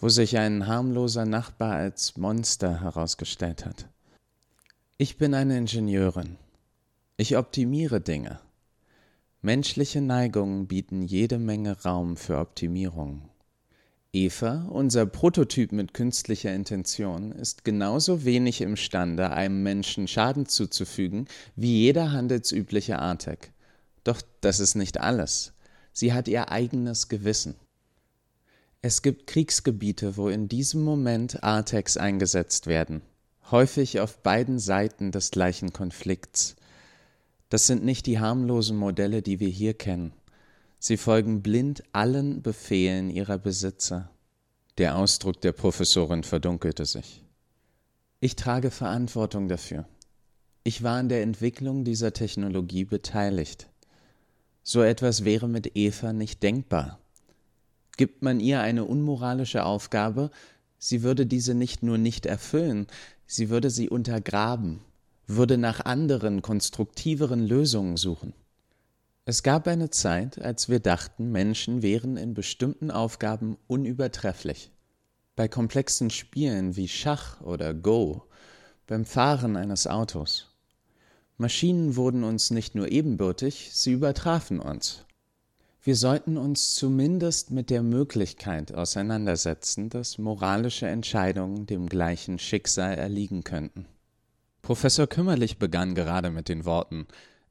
[0.01, 3.87] wo sich ein harmloser Nachbar als Monster herausgestellt hat.
[4.97, 6.35] Ich bin eine Ingenieurin.
[7.15, 8.41] Ich optimiere Dinge.
[9.41, 13.29] Menschliche Neigungen bieten jede Menge Raum für Optimierung.
[14.11, 21.79] Eva, unser Prototyp mit künstlicher Intention, ist genauso wenig imstande, einem Menschen Schaden zuzufügen, wie
[21.79, 23.53] jeder handelsübliche Artek.
[24.03, 25.54] Doch das ist nicht alles.
[25.97, 27.55] Sie hat ihr eigenes Gewissen.
[28.81, 33.01] Es gibt Kriegsgebiete, wo in diesem Moment Artex eingesetzt werden,
[33.49, 36.57] häufig auf beiden Seiten des gleichen Konflikts.
[37.47, 40.11] Das sind nicht die harmlosen Modelle, die wir hier kennen.
[40.79, 44.11] Sie folgen blind allen Befehlen ihrer Besitzer.
[44.77, 47.23] Der Ausdruck der Professorin verdunkelte sich.
[48.19, 49.87] Ich trage Verantwortung dafür.
[50.65, 53.69] Ich war an der Entwicklung dieser Technologie beteiligt.
[54.65, 56.99] So etwas wäre mit Eva nicht denkbar.
[57.95, 60.29] Gibt man ihr eine unmoralische Aufgabe,
[60.77, 62.87] sie würde diese nicht nur nicht erfüllen,
[63.25, 64.81] sie würde sie untergraben
[65.27, 68.33] würde nach anderen, konstruktiveren Lösungen suchen.
[69.25, 74.71] Es gab eine Zeit, als wir dachten, Menschen wären in bestimmten Aufgaben unübertrefflich.
[75.35, 78.23] Bei komplexen Spielen wie Schach oder Go,
[78.85, 80.54] beim Fahren eines Autos.
[81.37, 85.05] Maschinen wurden uns nicht nur ebenbürtig, sie übertrafen uns.
[85.83, 93.43] Wir sollten uns zumindest mit der Möglichkeit auseinandersetzen, dass moralische Entscheidungen dem gleichen Schicksal erliegen
[93.43, 93.85] könnten.
[94.61, 97.05] Professor Kümmerlich begann gerade mit den Worten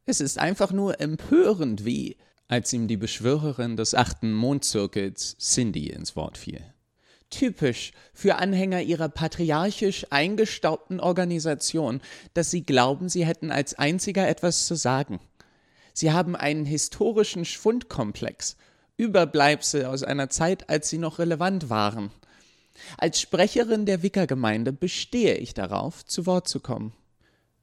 [0.04, 2.16] Es ist einfach nur empörend, wie
[2.48, 6.73] als ihm die Beschwörerin des achten Mondzirkels Cindy ins Wort fiel.
[7.36, 12.00] Typisch für Anhänger ihrer patriarchisch eingestaubten Organisation,
[12.32, 15.18] dass sie glauben, sie hätten als einziger etwas zu sagen.
[15.92, 18.56] Sie haben einen historischen Schwundkomplex,
[18.96, 22.12] Überbleibsel aus einer Zeit, als sie noch relevant waren.
[22.98, 26.92] Als Sprecherin der Wickergemeinde bestehe ich darauf, zu Wort zu kommen.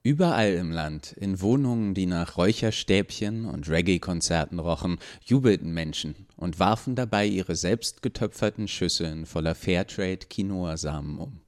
[0.03, 6.95] Überall im Land, in Wohnungen, die nach Räucherstäbchen und Reggae-Konzerten rochen, jubelten Menschen und warfen
[6.95, 11.41] dabei ihre selbst getöpferten Schüsseln voller Fairtrade-Quinoa-Samen um.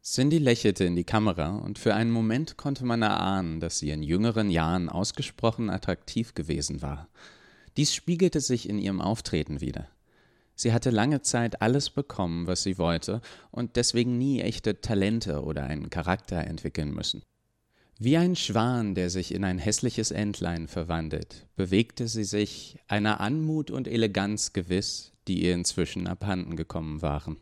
[0.00, 4.04] Cindy lächelte in die Kamera und für einen Moment konnte man erahnen, dass sie in
[4.04, 7.08] jüngeren Jahren ausgesprochen attraktiv gewesen war.
[7.76, 9.88] Dies spiegelte sich in ihrem Auftreten wider.
[10.54, 15.64] Sie hatte lange Zeit alles bekommen, was sie wollte, und deswegen nie echte Talente oder
[15.64, 17.22] einen Charakter entwickeln müssen.
[18.00, 23.72] Wie ein Schwan, der sich in ein hässliches Entlein verwandelt, bewegte sie sich, einer Anmut
[23.72, 27.38] und Eleganz gewiss, die ihr inzwischen abhanden gekommen waren.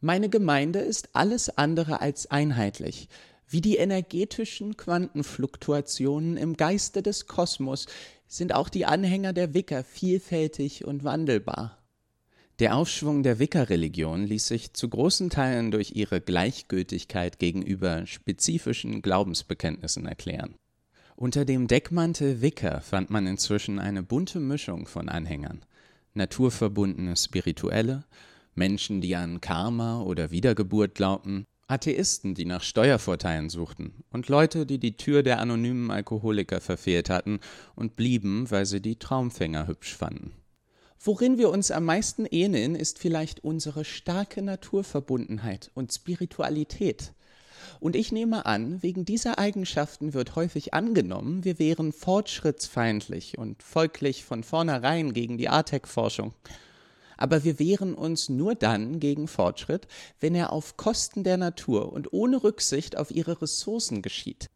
[0.00, 3.10] Meine Gemeinde ist alles andere als einheitlich.
[3.46, 7.84] Wie die energetischen Quantenfluktuationen im Geiste des Kosmos
[8.26, 11.81] sind auch die Anhänger der Wicker vielfältig und wandelbar.
[12.62, 20.06] Der Aufschwung der Wicca-Religion ließ sich zu großen Teilen durch ihre Gleichgültigkeit gegenüber spezifischen Glaubensbekenntnissen
[20.06, 20.54] erklären.
[21.16, 25.64] Unter dem Deckmantel Wicca fand man inzwischen eine bunte Mischung von Anhängern.
[26.14, 28.04] Naturverbundene Spirituelle,
[28.54, 34.78] Menschen, die an Karma oder Wiedergeburt glaubten, Atheisten, die nach Steuervorteilen suchten und Leute, die
[34.78, 37.40] die Tür der anonymen Alkoholiker verfehlt hatten
[37.74, 40.30] und blieben, weil sie die Traumfänger hübsch fanden.
[41.04, 47.12] Worin wir uns am meisten ähneln, ist vielleicht unsere starke Naturverbundenheit und Spiritualität.
[47.80, 54.24] Und ich nehme an, wegen dieser Eigenschaften wird häufig angenommen, wir wären fortschrittsfeindlich und folglich
[54.24, 56.34] von vornherein gegen die ATEC-Forschung.
[57.16, 59.88] Aber wir wehren uns nur dann gegen Fortschritt,
[60.20, 64.50] wenn er auf Kosten der Natur und ohne Rücksicht auf ihre Ressourcen geschieht.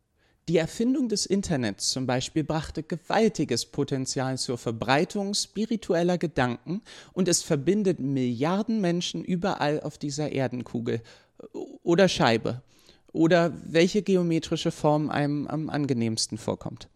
[0.49, 6.83] Die Erfindung des Internets zum Beispiel brachte gewaltiges Potenzial zur Verbreitung spiritueller Gedanken
[7.13, 11.03] und es verbindet Milliarden Menschen überall auf dieser Erdenkugel
[11.83, 12.63] oder Scheibe
[13.13, 16.89] oder welche geometrische Form einem am angenehmsten vorkommt.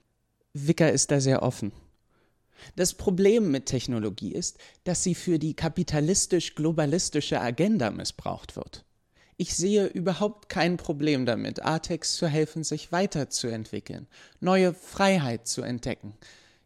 [0.53, 1.73] Wicker ist da sehr offen.
[2.77, 8.85] Das Problem mit Technologie ist, dass sie für die kapitalistisch-globalistische Agenda missbraucht wird.
[9.40, 14.07] Ich sehe überhaupt kein Problem damit, Artex zu helfen, sich weiterzuentwickeln,
[14.38, 16.12] neue Freiheit zu entdecken.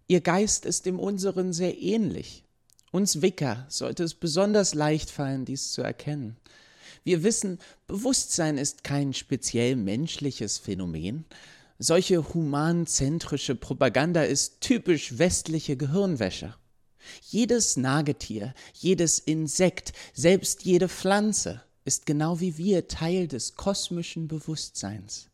[0.09, 2.43] Ihr Geist ist dem unseren sehr ähnlich.
[2.91, 6.37] Uns Wicker sollte es besonders leicht fallen, dies zu erkennen.
[7.05, 11.27] Wir wissen, Bewusstsein ist kein speziell menschliches Phänomen.
[11.79, 16.57] Solche humanzentrische Propaganda ist typisch westliche Gehirnwäsche.
[17.23, 25.29] Jedes Nagetier, jedes Insekt, selbst jede Pflanze ist genau wie wir Teil des kosmischen Bewusstseins.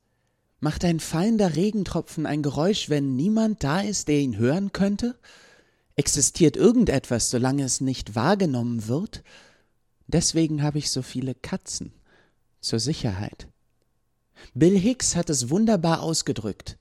[0.61, 5.19] Macht ein fallender Regentropfen ein Geräusch, wenn niemand da ist, der ihn hören könnte?
[5.97, 9.23] Existiert irgendetwas, solange es nicht wahrgenommen wird?
[10.07, 11.93] Deswegen habe ich so viele Katzen.
[12.61, 13.49] Zur Sicherheit.
[14.55, 16.77] Bill Hicks hat es wunderbar ausgedrückt.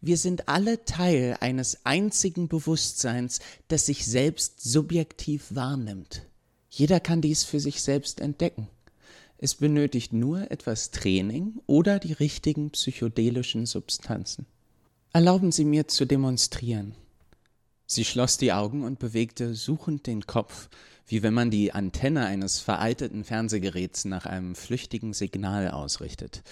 [0.00, 6.22] Wir sind alle Teil eines einzigen Bewusstseins, das sich selbst subjektiv wahrnimmt.
[6.70, 8.68] Jeder kann dies für sich selbst entdecken.
[9.40, 14.46] Es benötigt nur etwas Training oder die richtigen psychedelischen Substanzen.
[15.12, 16.94] Erlauben Sie mir zu demonstrieren.
[17.86, 20.68] Sie schloss die Augen und bewegte suchend den Kopf,
[21.06, 26.42] wie wenn man die Antenne eines veralteten Fernsehgeräts nach einem flüchtigen Signal ausrichtet.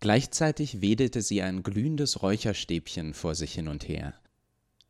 [0.00, 4.14] Gleichzeitig wedelte sie ein glühendes Räucherstäbchen vor sich hin und her.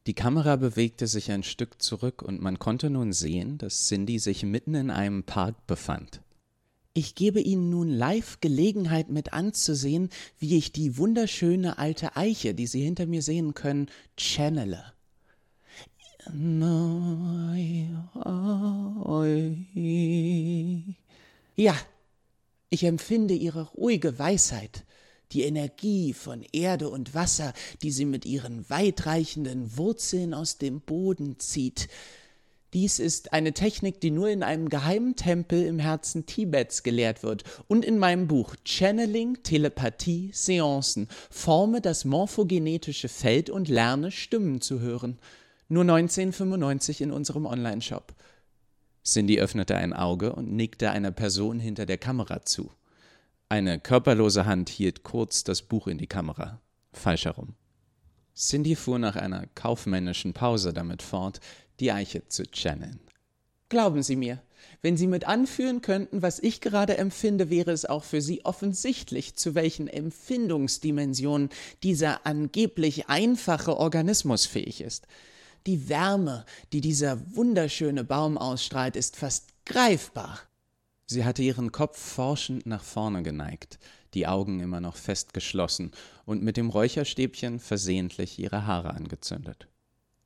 [0.07, 4.45] Die Kamera bewegte sich ein Stück zurück und man konnte nun sehen, dass Cindy sich
[4.45, 6.23] mitten in einem Park befand.
[6.93, 12.67] Ich gebe Ihnen nun live Gelegenheit mit anzusehen, wie ich die wunderschöne alte Eiche, die
[12.67, 14.93] Sie hinter mir sehen können, channele.
[21.57, 21.77] Ja,
[22.71, 24.85] ich empfinde Ihre ruhige Weisheit,
[25.33, 31.39] die Energie von Erde und Wasser, die sie mit ihren weitreichenden Wurzeln aus dem Boden
[31.39, 31.89] zieht,
[32.73, 37.43] Dies ist eine Technik, die nur in einem geheimen Tempel im Herzen Tibets gelehrt wird
[37.67, 44.79] und in meinem Buch Channeling, Telepathie, Seancen forme das morphogenetische Feld und lerne Stimmen zu
[44.79, 45.19] hören.
[45.69, 48.15] Nur 1995 in unserem Onlineshop.
[49.05, 52.71] Cindy öffnete ein Auge und nickte einer Person hinter der Kamera zu.
[53.49, 56.61] Eine körperlose Hand hielt kurz das Buch in die Kamera.
[56.93, 57.55] Falsch herum.
[58.37, 61.41] Cindy fuhr nach einer kaufmännischen Pause damit fort,
[61.81, 63.01] die Eiche zu channeln.
[63.69, 64.43] Glauben Sie mir,
[64.83, 69.37] wenn Sie mit anführen könnten, was ich gerade empfinde, wäre es auch für Sie offensichtlich,
[69.37, 71.51] zu welchen Empfindungsdimensionen
[71.83, 75.07] dieser angeblich einfache Organismus fähig ist.
[75.67, 80.41] Die Wärme, die dieser wunderschöne Baum ausstrahlt, ist fast greifbar.
[81.07, 83.79] Sie hatte ihren Kopf forschend nach vorne geneigt,
[84.15, 85.91] die Augen immer noch fest geschlossen
[86.25, 89.70] und mit dem Räucherstäbchen versehentlich ihre Haare angezündet.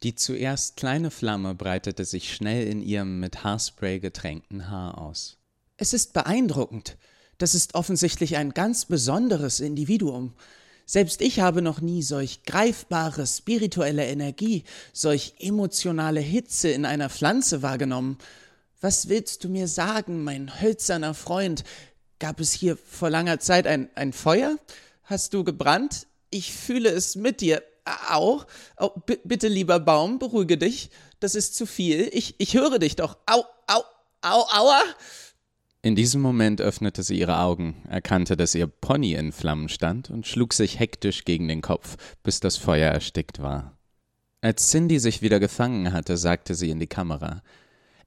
[0.05, 5.39] Die zuerst kleine Flamme breitete sich schnell in ihrem mit Haarspray getränkten Haar aus.
[5.79, 6.99] Es ist beeindruckend.
[7.39, 10.35] Das ist offensichtlich ein ganz besonderes Individuum.
[10.85, 17.63] Selbst ich habe noch nie solch greifbare spirituelle Energie, solch emotionale Hitze in einer Pflanze
[17.63, 18.19] wahrgenommen.
[18.83, 21.65] Was willst du mir sagen, mein hölzerner Freund?
[22.19, 24.59] Gab es hier vor langer Zeit ein, ein Feuer?
[25.05, 26.07] Hast du gebrannt?
[26.29, 27.63] Ich fühle es mit dir.
[27.85, 28.43] Au,
[28.77, 28.91] au
[29.25, 30.91] bitte, lieber Baum, beruhige dich.
[31.21, 32.09] Das ist zu viel.
[32.13, 33.19] Ich, ich höre dich doch.
[33.27, 33.83] Au, au,
[34.23, 34.81] au, aua.
[35.83, 40.27] In diesem Moment öffnete sie ihre Augen, erkannte, dass ihr Pony in Flammen stand und
[40.27, 43.77] schlug sich hektisch gegen den Kopf, bis das Feuer erstickt war.
[44.41, 47.43] Als Cindy sich wieder gefangen hatte, sagte sie in die Kamera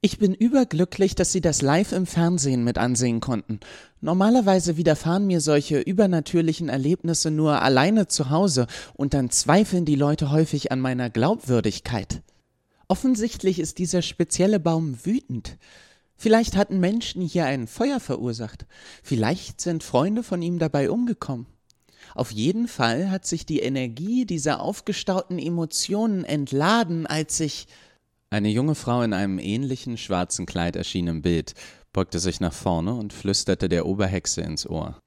[0.08, 3.60] ich bin überglücklich, dass Sie das live im Fernsehen mit ansehen konnten.
[4.00, 10.32] Normalerweise widerfahren mir solche übernatürlichen Erlebnisse nur alleine zu Hause, und dann zweifeln die Leute
[10.32, 12.22] häufig an meiner Glaubwürdigkeit.
[12.88, 15.58] Offensichtlich ist dieser spezielle Baum wütend.
[16.16, 18.66] Vielleicht hatten Menschen hier ein Feuer verursacht.
[19.04, 21.48] Vielleicht sind Freunde von ihm dabei umgekommen.
[22.16, 27.68] Auf jeden Fall hat sich die Energie dieser aufgestauten Emotionen entladen, als ich
[28.30, 31.54] eine junge Frau in einem ähnlichen schwarzen Kleid erschien im Bild,
[31.94, 35.00] beugte sich nach vorne und flüsterte der Oberhexe ins Ohr.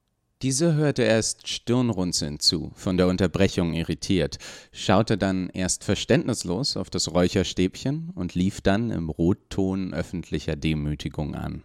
[0.43, 4.39] Diese hörte erst stirnrunzelnd zu, von der Unterbrechung irritiert,
[4.73, 11.63] schaute dann erst verständnislos auf das Räucherstäbchen und lief dann im Rotton öffentlicher Demütigung an.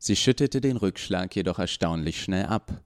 [0.00, 2.82] Sie schüttete den Rückschlag jedoch erstaunlich schnell ab.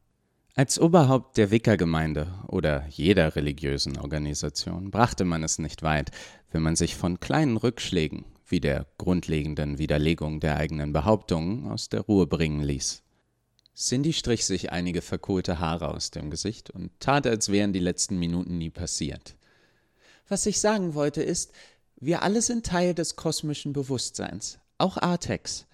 [0.59, 6.13] Als Oberhaupt der Wickergemeinde oder jeder religiösen Organisation brachte man es nicht weit,
[6.51, 12.01] wenn man sich von kleinen Rückschlägen wie der grundlegenden Widerlegung der eigenen Behauptungen aus der
[12.01, 13.03] Ruhe bringen ließ.
[13.77, 18.19] Cindy strich sich einige verkohlte Haare aus dem Gesicht und tat, als wären die letzten
[18.19, 19.37] Minuten nie passiert.
[20.27, 21.53] Was ich sagen wollte ist,
[21.97, 25.67] wir alle sind Teil des kosmischen Bewusstseins, auch Artex.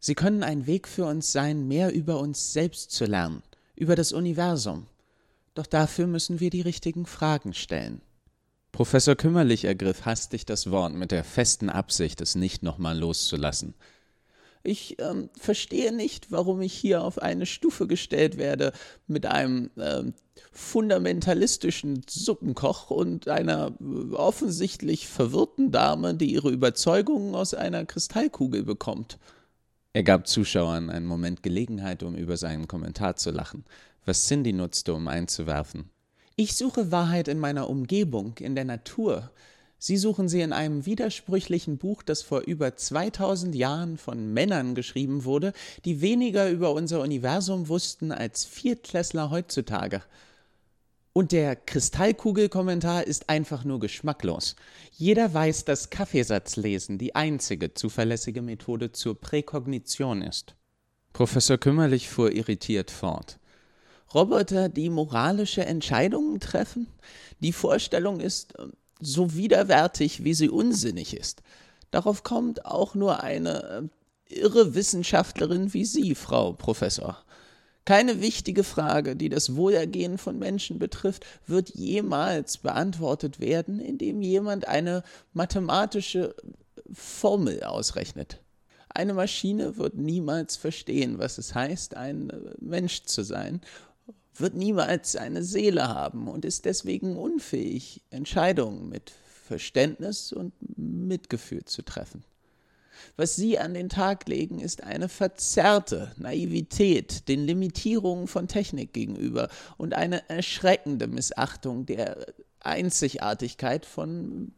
[0.00, 3.42] Sie können ein Weg für uns sein, mehr über uns selbst zu lernen
[3.76, 4.86] über das Universum.
[5.54, 8.00] Doch dafür müssen wir die richtigen Fragen stellen.
[8.72, 13.74] Professor Kümmerlich ergriff hastig das Wort mit der festen Absicht, es nicht nochmal loszulassen.
[14.66, 18.72] Ich ähm, verstehe nicht, warum ich hier auf eine Stufe gestellt werde
[19.06, 20.14] mit einem ähm,
[20.52, 29.18] fundamentalistischen Suppenkoch und einer äh, offensichtlich verwirrten Dame, die ihre Überzeugungen aus einer Kristallkugel bekommt.
[29.96, 33.64] Er gab Zuschauern einen Moment Gelegenheit, um über seinen Kommentar zu lachen,
[34.04, 35.88] was Cindy nutzte, um einzuwerfen.
[36.34, 39.30] Ich suche Wahrheit in meiner Umgebung, in der Natur.
[39.78, 45.24] Sie suchen sie in einem widersprüchlichen Buch, das vor über 2000 Jahren von Männern geschrieben
[45.24, 45.52] wurde,
[45.84, 50.02] die weniger über unser Universum wussten als Viertklässler heutzutage.
[51.16, 54.56] Und der Kristallkugelkommentar ist einfach nur geschmacklos.
[54.90, 60.56] Jeder weiß, dass Kaffeesatzlesen die einzige zuverlässige Methode zur Präkognition ist.
[61.12, 63.38] Professor Kümmerlich fuhr irritiert fort.
[64.12, 66.88] Roboter, die moralische Entscheidungen treffen?
[67.38, 68.66] Die Vorstellung ist äh,
[69.00, 71.42] so widerwärtig, wie sie unsinnig ist.
[71.92, 73.88] Darauf kommt auch nur eine
[74.28, 77.23] äh, irre Wissenschaftlerin wie Sie, Frau Professor.
[77.84, 84.66] Keine wichtige Frage, die das Wohlergehen von Menschen betrifft, wird jemals beantwortet werden, indem jemand
[84.66, 85.02] eine
[85.34, 86.34] mathematische
[86.92, 88.40] Formel ausrechnet.
[88.88, 93.60] Eine Maschine wird niemals verstehen, was es heißt, ein Mensch zu sein,
[94.36, 99.12] wird niemals eine Seele haben und ist deswegen unfähig, Entscheidungen mit
[99.46, 102.24] Verständnis und Mitgefühl zu treffen.
[103.16, 109.48] Was Sie an den Tag legen, ist eine verzerrte Naivität den Limitierungen von Technik gegenüber
[109.76, 112.26] und eine erschreckende Missachtung der
[112.60, 114.52] Einzigartigkeit von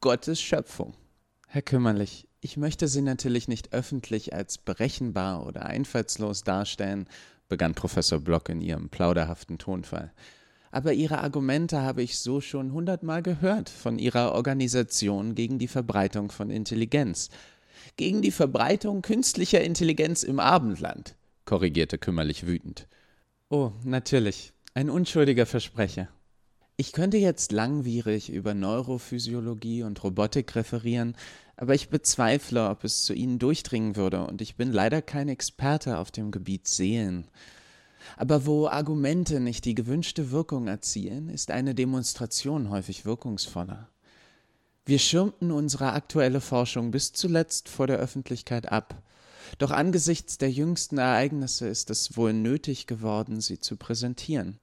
[0.00, 0.94] Gottes Schöpfung.
[1.48, 7.08] Herr Kümmerlich, Ich möchte sie natürlich nicht öffentlich als berechenbar oder einfallslos darstellen,
[7.48, 10.12] begann Professor Block in ihrem plauderhaften Tonfall.
[10.70, 16.32] Aber ihre Argumente habe ich so schon hundertmal gehört von ihrer Organisation gegen die Verbreitung
[16.32, 17.30] von Intelligenz.
[17.96, 22.88] Gegen die Verbreitung künstlicher Intelligenz im Abendland, korrigierte kümmerlich wütend.
[23.50, 26.08] Oh, natürlich, ein unschuldiger Versprecher.
[26.76, 31.16] Ich könnte jetzt langwierig über Neurophysiologie und Robotik referieren,
[31.56, 35.98] aber ich bezweifle, ob es zu Ihnen durchdringen würde, und ich bin leider kein Experte
[35.98, 37.28] auf dem Gebiet Seelen.
[38.16, 43.88] Aber wo Argumente nicht die gewünschte Wirkung erzielen, ist eine Demonstration häufig wirkungsvoller.
[44.86, 49.02] Wir schirmten unsere aktuelle Forschung bis zuletzt vor der Öffentlichkeit ab,
[49.58, 54.58] doch angesichts der jüngsten Ereignisse ist es wohl nötig geworden, sie zu präsentieren.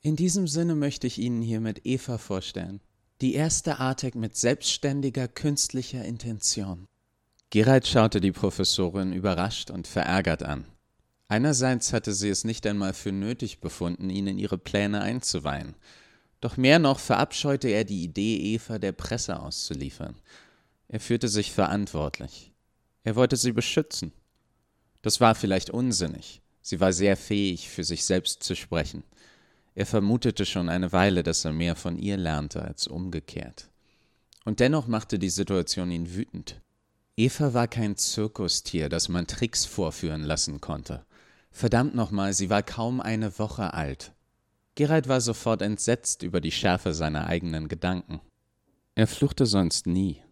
[0.00, 2.80] In diesem Sinne möchte ich Ihnen hiermit Eva vorstellen,
[3.20, 6.88] die erste Artek mit selbstständiger künstlicher Intention.
[7.50, 10.64] Gerald schaute die Professorin überrascht und verärgert an.
[11.28, 15.76] Einerseits hatte sie es nicht einmal für nötig befunden, ihn in ihre Pläne einzuweihen,
[16.42, 20.16] doch mehr noch verabscheute er die Idee, Eva der Presse auszuliefern.
[20.88, 22.52] Er fühlte sich verantwortlich.
[23.04, 24.12] Er wollte sie beschützen.
[25.02, 26.42] Das war vielleicht unsinnig.
[26.60, 29.04] Sie war sehr fähig, für sich selbst zu sprechen.
[29.76, 33.68] Er vermutete schon eine Weile, dass er mehr von ihr lernte als umgekehrt.
[34.44, 36.60] Und dennoch machte die Situation ihn wütend.
[37.16, 41.06] Eva war kein Zirkustier, das man Tricks vorführen lassen konnte.
[41.52, 44.12] Verdammt nochmal, sie war kaum eine Woche alt.
[44.74, 48.20] Gerald war sofort entsetzt über die Schärfe seiner eigenen Gedanken.
[48.94, 50.22] Er fluchte sonst nie.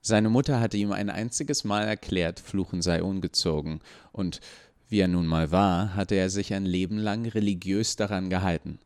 [0.00, 3.80] Seine Mutter hatte ihm ein einziges Mal erklärt, Fluchen sei ungezogen,
[4.12, 4.40] und
[4.88, 8.80] wie er nun mal war, hatte er sich ein Leben lang religiös daran gehalten.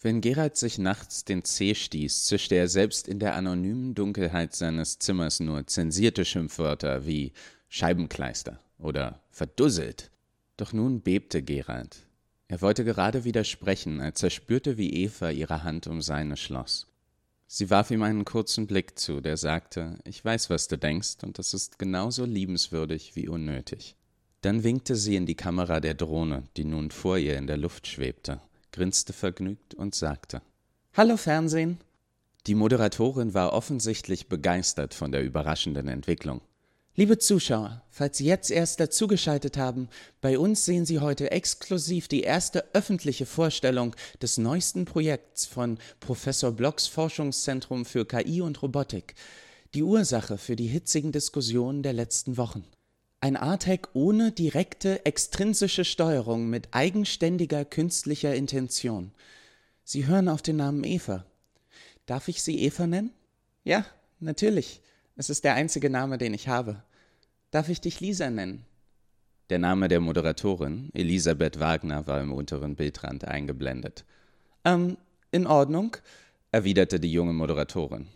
[0.00, 4.98] Wenn Gerald sich nachts den Zeh stieß, zischte er selbst in der anonymen Dunkelheit seines
[4.98, 7.32] Zimmers nur zensierte Schimpfwörter wie
[7.68, 10.10] Scheibenkleister oder verdusselt.
[10.56, 12.06] Doch nun bebte Gerald.
[12.50, 16.88] Er wollte gerade widersprechen, als er spürte, wie Eva ihre Hand um seine schloss.
[17.46, 21.38] Sie warf ihm einen kurzen Blick zu, der sagte, ich weiß, was du denkst, und
[21.38, 23.94] das ist genauso liebenswürdig wie unnötig.
[24.40, 27.86] Dann winkte sie in die Kamera der Drohne, die nun vor ihr in der Luft
[27.86, 28.40] schwebte,
[28.72, 30.42] grinste vergnügt und sagte
[30.94, 31.78] Hallo Fernsehen.
[32.48, 36.40] Die Moderatorin war offensichtlich begeistert von der überraschenden Entwicklung.
[36.96, 39.88] Liebe Zuschauer, falls Sie jetzt erst dazugeschaltet haben,
[40.20, 46.50] bei uns sehen Sie heute exklusiv die erste öffentliche Vorstellung des neuesten Projekts von Professor
[46.50, 49.14] Blocks Forschungszentrum für KI und Robotik,
[49.72, 52.64] die Ursache für die hitzigen Diskussionen der letzten Wochen.
[53.20, 59.12] Ein ATEC ohne direkte extrinsische Steuerung mit eigenständiger künstlicher Intention.
[59.84, 61.24] Sie hören auf den Namen Eva.
[62.06, 63.12] Darf ich Sie Eva nennen?
[63.62, 63.86] Ja,
[64.18, 64.82] natürlich.
[65.20, 66.82] Es ist der einzige Name, den ich habe.
[67.50, 68.64] Darf ich dich Lisa nennen?
[69.50, 74.06] Der Name der Moderatorin, Elisabeth Wagner, war im unteren Bildrand eingeblendet.
[74.64, 74.96] Ähm,
[75.30, 75.98] in Ordnung,
[76.52, 78.08] erwiderte die junge Moderatorin.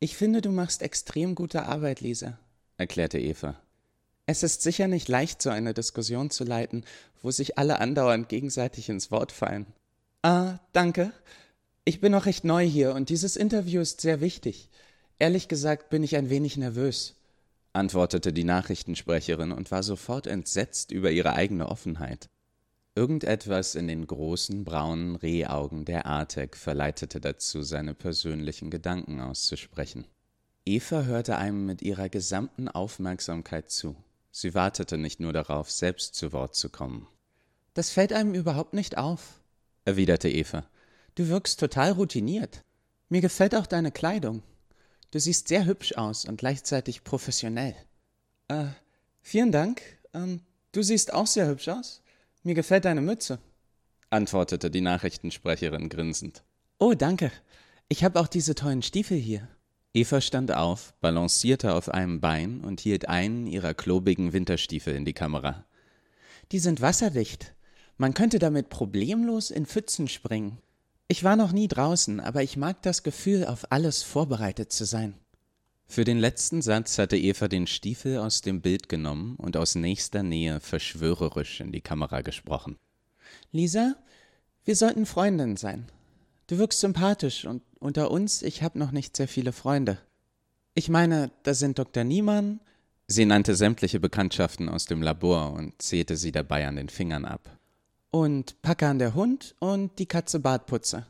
[0.00, 2.36] Ich finde, du machst extrem gute Arbeit, Lisa,
[2.78, 3.54] erklärte Eva.
[4.26, 6.84] Es ist sicher nicht leicht, so eine Diskussion zu leiten,
[7.22, 9.66] wo sich alle andauernd gegenseitig ins Wort fallen.
[10.22, 11.12] Ah, danke.
[11.84, 14.68] Ich bin noch recht neu hier und dieses Interview ist sehr wichtig.
[15.18, 17.14] Ehrlich gesagt bin ich ein wenig nervös,
[17.72, 22.28] antwortete die Nachrichtensprecherin und war sofort entsetzt über ihre eigene Offenheit.
[22.96, 30.06] Irgendetwas in den großen braunen Rehaugen der Artek verleitete dazu, seine persönlichen Gedanken auszusprechen.
[30.64, 33.96] Eva hörte einem mit ihrer gesamten Aufmerksamkeit zu.
[34.30, 37.06] Sie wartete nicht nur darauf, selbst zu Wort zu kommen.
[37.74, 39.40] Das fällt einem überhaupt nicht auf,
[39.84, 40.64] erwiderte Eva.
[41.16, 42.62] Du wirkst total routiniert.
[43.08, 44.42] Mir gefällt auch deine Kleidung.
[45.14, 47.76] Du siehst sehr hübsch aus und gleichzeitig professionell.
[48.48, 48.64] Äh,
[49.22, 49.80] vielen Dank.
[50.12, 50.40] Ähm,
[50.72, 52.02] du siehst auch sehr hübsch aus.
[52.42, 53.38] Mir gefällt deine Mütze,
[54.10, 56.42] antwortete die Nachrichtensprecherin grinsend.
[56.80, 57.30] Oh, danke.
[57.88, 59.46] Ich habe auch diese tollen Stiefel hier.
[59.92, 65.12] Eva stand auf, balancierte auf einem Bein und hielt einen ihrer klobigen Winterstiefel in die
[65.12, 65.64] Kamera.
[66.50, 67.54] Die sind wasserdicht.
[67.98, 70.58] Man könnte damit problemlos in Pfützen springen.
[71.08, 75.14] Ich war noch nie draußen, aber ich mag das Gefühl, auf alles vorbereitet zu sein.
[75.86, 80.22] Für den letzten Satz hatte Eva den Stiefel aus dem Bild genommen und aus nächster
[80.22, 82.78] Nähe verschwörerisch in die Kamera gesprochen.
[83.52, 83.94] Lisa,
[84.64, 85.86] wir sollten Freundinnen sein.
[86.46, 89.98] Du wirkst sympathisch und unter uns, ich habe noch nicht sehr viele Freunde.
[90.74, 92.02] Ich meine, da sind Dr.
[92.02, 92.60] Niemann.
[93.06, 97.58] Sie nannte sämtliche Bekanntschaften aus dem Labor und zählte sie dabei an den Fingern ab.
[98.14, 101.04] Und Packern der Hund und die Katze Bartputze.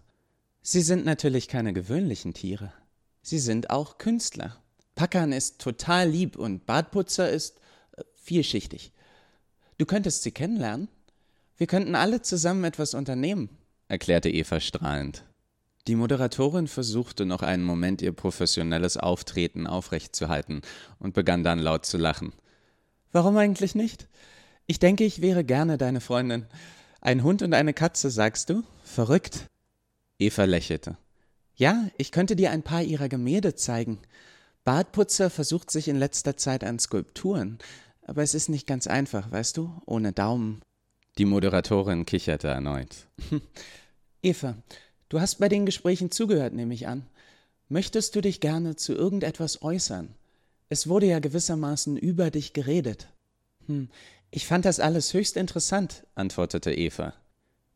[0.62, 2.72] Sie sind natürlich keine gewöhnlichen Tiere.
[3.20, 4.56] Sie sind auch Künstler.
[4.94, 7.58] Packern ist total lieb und Bartputzer ist
[7.98, 8.90] äh, vielschichtig.
[9.76, 10.88] Du könntest sie kennenlernen.
[11.58, 13.50] Wir könnten alle zusammen etwas unternehmen,
[13.88, 15.24] erklärte Eva strahlend.
[15.86, 20.62] Die Moderatorin versuchte noch einen Moment ihr professionelles Auftreten aufrechtzuhalten
[20.98, 22.32] und begann dann laut zu lachen.
[23.12, 24.08] Warum eigentlich nicht?
[24.66, 26.46] Ich denke, ich wäre gerne deine Freundin.
[27.04, 28.62] Ein Hund und eine Katze, sagst du?
[28.82, 29.50] Verrückt.
[30.18, 30.96] Eva lächelte.
[31.54, 33.98] Ja, ich könnte dir ein paar ihrer Gemälde zeigen.
[34.64, 37.58] Bartputzer versucht sich in letzter Zeit an Skulpturen,
[38.06, 40.62] aber es ist nicht ganz einfach, weißt du, ohne Daumen.
[41.18, 43.06] Die Moderatorin kicherte erneut.
[44.22, 44.56] Eva,
[45.10, 47.04] du hast bei den Gesprächen zugehört, nehme ich an.
[47.68, 50.08] Möchtest du dich gerne zu irgendetwas äußern?
[50.70, 53.08] Es wurde ja gewissermaßen über dich geredet.
[53.66, 53.90] Hm,
[54.36, 57.14] ich fand das alles höchst interessant, antwortete Eva.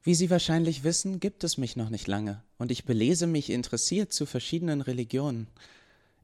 [0.03, 4.13] Wie Sie wahrscheinlich wissen, gibt es mich noch nicht lange, und ich belese mich interessiert
[4.13, 5.47] zu verschiedenen Religionen.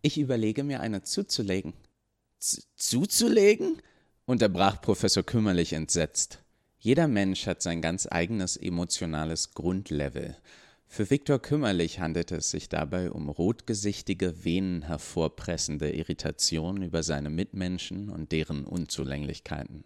[0.03, 1.73] Ich überlege mir eine zuzulegen.
[2.41, 3.81] Z zuzulegen?
[4.27, 6.41] unterbrach Professor Kümmerlich entsetzt.
[6.81, 10.37] Jeder Mensch hat sein ganz eigenes emotionales Grundlevel.
[10.89, 18.11] Für Viktor Kümmerlich handelte es sich dabei um rotgesichtige, Venen hervorpressende Irritationen über seine Mitmenschen
[18.11, 19.85] und deren Unzulänglichkeiten.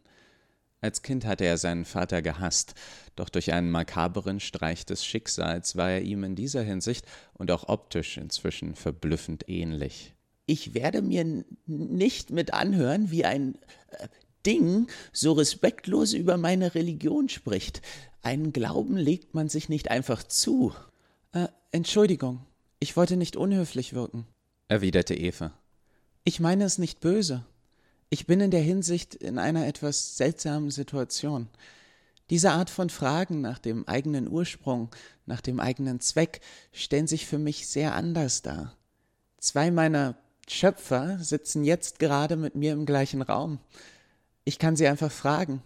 [0.80, 2.74] Als Kind hatte er seinen Vater gehasst,
[3.16, 7.04] doch durch einen makaberen Streich des Schicksals war er ihm in dieser Hinsicht
[7.34, 10.14] und auch optisch inzwischen verblüffend ähnlich.
[10.46, 13.58] Ich werde mir nicht mit anhören, wie ein
[13.90, 14.08] äh,
[14.46, 17.82] Ding so respektlos über meine Religion spricht.
[18.22, 20.72] Einen Glauben legt man sich nicht einfach zu.
[21.32, 22.46] Äh, Entschuldigung,
[22.78, 24.26] ich wollte nicht unhöflich wirken,
[24.68, 25.52] erwiderte Eva.
[26.24, 27.44] Ich meine es nicht böse.
[28.10, 31.48] Ich bin in der Hinsicht in einer etwas seltsamen Situation.
[32.30, 34.88] Diese Art von Fragen nach dem eigenen Ursprung,
[35.26, 36.40] nach dem eigenen Zweck
[36.72, 38.74] stellen sich für mich sehr anders dar.
[39.38, 40.16] Zwei meiner
[40.48, 43.58] Schöpfer sitzen jetzt gerade mit mir im gleichen Raum.
[44.44, 45.62] Ich kann sie einfach fragen.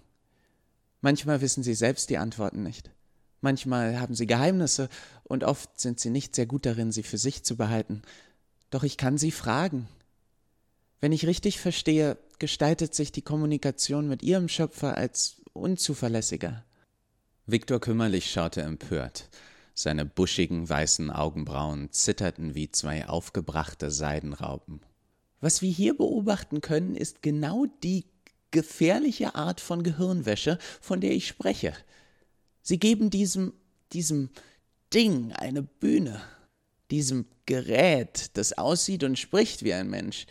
[1.01, 2.91] Manchmal wissen sie selbst die Antworten nicht.
[3.41, 4.89] Manchmal haben sie Geheimnisse
[5.23, 8.03] und oft sind sie nicht sehr gut darin, sie für sich zu behalten.
[8.71, 9.89] Doch ich kann sie fragen.
[11.01, 16.65] Wenn ich richtig verstehe, gestaltet sich die Kommunikation mit ihrem Schöpfer als unzuverlässiger.
[17.47, 19.31] Viktor Kümmerlich schaute empört.
[19.75, 24.81] Seine buschigen weißen Augenbrauen zitterten wie zwei aufgebrachte Seidenraupen.
[25.41, 28.07] Was wir hier beobachten können, ist genau die
[28.51, 31.75] gefährliche Art von Gehirnwäsche, von der ich spreche.
[32.61, 33.53] Sie geben diesem,
[33.93, 34.31] diesem
[34.93, 36.21] Ding eine Bühne,
[36.91, 40.27] diesem Gerät, das aussieht und spricht wie ein Mensch,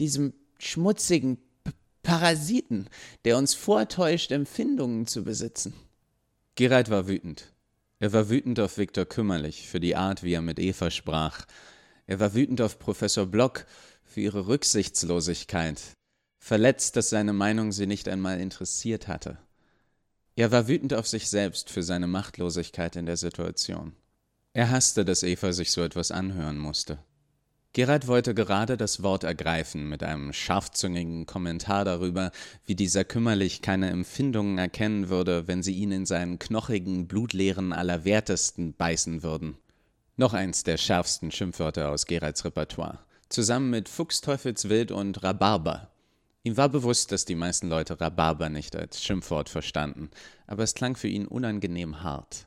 [0.00, 1.38] diesem schmutzigen
[2.04, 2.88] Parasiten,
[3.24, 5.74] der uns vortäuscht, Empfindungen zu besitzen.
[6.54, 7.52] Gerald war wütend.
[7.98, 11.46] Er war wütend auf Viktor Kümmerlich für die Art, wie er mit Eva sprach.
[12.06, 13.66] Er war wütend auf Professor Block
[14.04, 15.80] für ihre Rücksichtslosigkeit,
[16.38, 19.38] verletzt, dass seine Meinung sie nicht einmal interessiert hatte.
[20.36, 23.96] Er war wütend auf sich selbst für seine Machtlosigkeit in der Situation.
[24.52, 26.98] Er hasste, dass Eva sich so etwas anhören musste.
[27.74, 32.30] Gerard wollte gerade das Wort ergreifen mit einem scharfzüngigen Kommentar darüber,
[32.66, 38.74] wie dieser kümmerlich keine Empfindungen erkennen würde, wenn sie ihn in seinen knochigen, blutleeren Allerwertesten
[38.74, 39.58] beißen würden.
[40.16, 45.90] Noch eins der schärfsten Schimpfwörter aus Gerards Repertoire, zusammen mit Fuchsteufelswild und Rhabarber.
[46.44, 50.10] Ihm war bewusst, dass die meisten Leute Rhabarber nicht als Schimpfwort verstanden,
[50.46, 52.46] aber es klang für ihn unangenehm hart.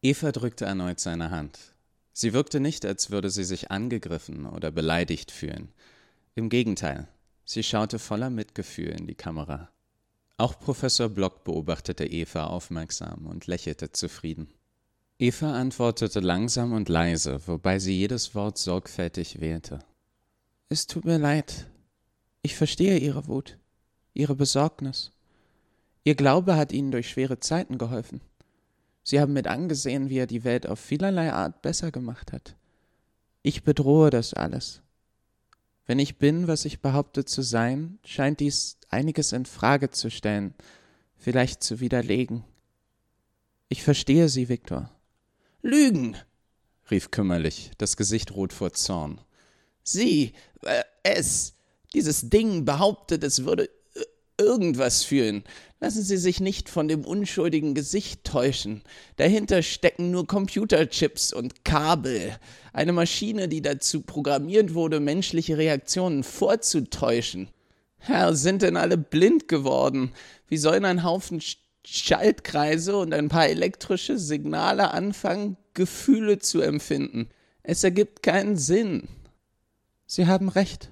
[0.00, 1.73] Eva drückte erneut seine Hand.
[2.16, 5.72] Sie wirkte nicht, als würde sie sich angegriffen oder beleidigt fühlen.
[6.36, 7.08] Im Gegenteil,
[7.44, 9.68] sie schaute voller Mitgefühl in die Kamera.
[10.36, 14.48] Auch Professor Block beobachtete Eva aufmerksam und lächelte zufrieden.
[15.18, 19.80] Eva antwortete langsam und leise, wobei sie jedes Wort sorgfältig wählte.
[20.68, 21.66] Es tut mir leid.
[22.42, 23.58] Ich verstehe Ihre Wut,
[24.12, 25.10] Ihre Besorgnis.
[26.04, 28.20] Ihr Glaube hat Ihnen durch schwere Zeiten geholfen.
[29.04, 32.56] Sie haben mit angesehen, wie er die Welt auf vielerlei Art besser gemacht hat.
[33.42, 34.80] Ich bedrohe das alles.
[35.86, 40.54] Wenn ich bin, was ich behaupte zu sein, scheint dies einiges in Frage zu stellen,
[41.16, 42.42] vielleicht zu widerlegen.
[43.68, 44.90] Ich verstehe Sie, Viktor.
[45.62, 46.16] Lügen!
[46.90, 49.20] rief kümmerlich, das Gesicht rot vor Zorn.
[49.82, 50.32] Sie,
[50.62, 51.54] äh, es,
[51.92, 53.68] dieses Ding behauptet, es würde
[54.38, 55.44] irgendwas fühlen.
[55.80, 58.82] Lassen Sie sich nicht von dem unschuldigen Gesicht täuschen.
[59.16, 62.36] Dahinter stecken nur Computerchips und Kabel.
[62.72, 67.48] Eine Maschine, die dazu programmiert wurde, menschliche Reaktionen vorzutäuschen.
[67.98, 70.12] Herr, sind denn alle blind geworden?
[70.48, 71.42] Wie sollen ein Haufen
[71.86, 77.28] Schaltkreise und ein paar elektrische Signale anfangen, Gefühle zu empfinden?
[77.62, 79.08] Es ergibt keinen Sinn.
[80.06, 80.90] Sie haben recht,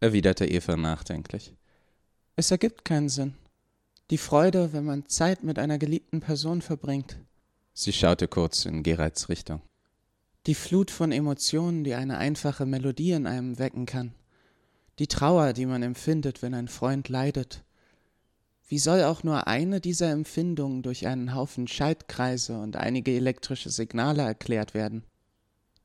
[0.00, 1.54] erwiderte Eva nachdenklich.
[2.36, 3.34] Es ergibt keinen Sinn.
[4.10, 7.16] Die Freude, wenn man Zeit mit einer geliebten Person verbringt.
[7.72, 9.62] Sie schaute kurz in Geralds Richtung.
[10.46, 14.14] Die Flut von Emotionen, die eine einfache Melodie in einem wecken kann.
[14.98, 17.62] Die Trauer, die man empfindet, wenn ein Freund leidet.
[18.66, 24.22] Wie soll auch nur eine dieser Empfindungen durch einen Haufen Schaltkreise und einige elektrische Signale
[24.22, 25.04] erklärt werden?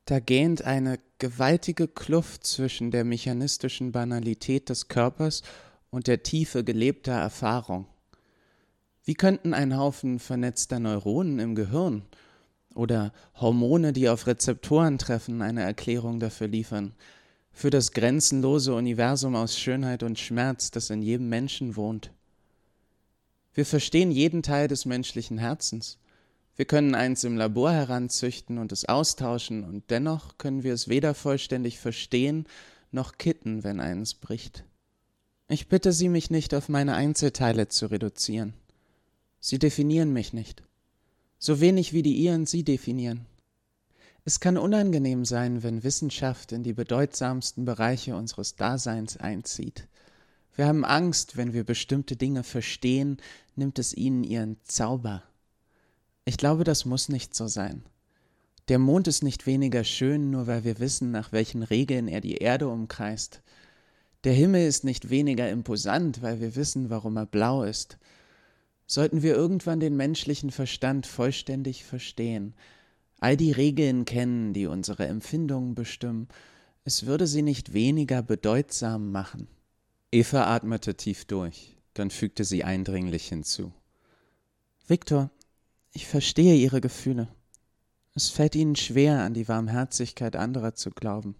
[0.05, 5.43] Da gähnt eine gewaltige Kluft zwischen der mechanistischen Banalität des Körpers
[5.89, 7.87] und der Tiefe gelebter Erfahrung.
[9.03, 12.03] Wie könnten ein Haufen vernetzter Neuronen im Gehirn
[12.75, 16.93] oder Hormone, die auf Rezeptoren treffen, eine Erklärung dafür liefern,
[17.51, 22.11] für das grenzenlose Universum aus Schönheit und Schmerz, das in jedem Menschen wohnt.
[23.53, 25.97] Wir verstehen jeden Teil des menschlichen Herzens.
[26.55, 31.13] Wir können eins im Labor heranzüchten und es austauschen, und dennoch können wir es weder
[31.13, 32.45] vollständig verstehen
[32.91, 34.65] noch kitten, wenn eines bricht.
[35.49, 38.53] Ich bitte Sie, mich nicht auf meine Einzelteile zu reduzieren.
[39.41, 40.63] Sie definieren mich nicht
[41.39, 43.25] so wenig wie die Ihren sie definieren.
[44.25, 49.87] Es kann unangenehm sein, wenn Wissenschaft in die bedeutsamsten Bereiche unseres Daseins einzieht.
[50.55, 53.17] Wir haben Angst, wenn wir bestimmte Dinge verstehen,
[53.55, 55.23] nimmt es ihnen ihren Zauber.
[56.25, 57.83] Ich glaube, das muss nicht so sein.
[58.67, 62.35] Der Mond ist nicht weniger schön, nur weil wir wissen, nach welchen Regeln er die
[62.35, 63.41] Erde umkreist.
[64.25, 67.97] Der Himmel ist nicht weniger imposant, weil wir wissen, warum er blau ist.
[68.85, 72.53] Sollten wir irgendwann den menschlichen Verstand vollständig verstehen,
[73.19, 76.27] all die Regeln kennen, die unsere Empfindungen bestimmen,
[76.85, 79.47] es würde sie nicht weniger bedeutsam machen.
[80.11, 83.71] Eva atmete tief durch, dann fügte sie eindringlich hinzu.
[84.87, 85.29] Viktor,
[85.91, 87.27] ich verstehe Ihre Gefühle.
[88.15, 91.35] Es fällt Ihnen schwer, an die Warmherzigkeit anderer zu glauben.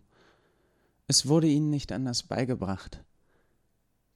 [1.10, 3.03] Es wurde Ihnen nicht anders beigebracht.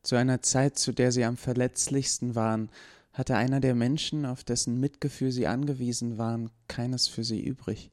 [0.04, 2.70] Zu einer Zeit, zu der Sie am verletzlichsten waren,
[3.14, 7.90] hatte einer der Menschen, auf dessen Mitgefühl sie angewiesen waren, keines für sie übrig.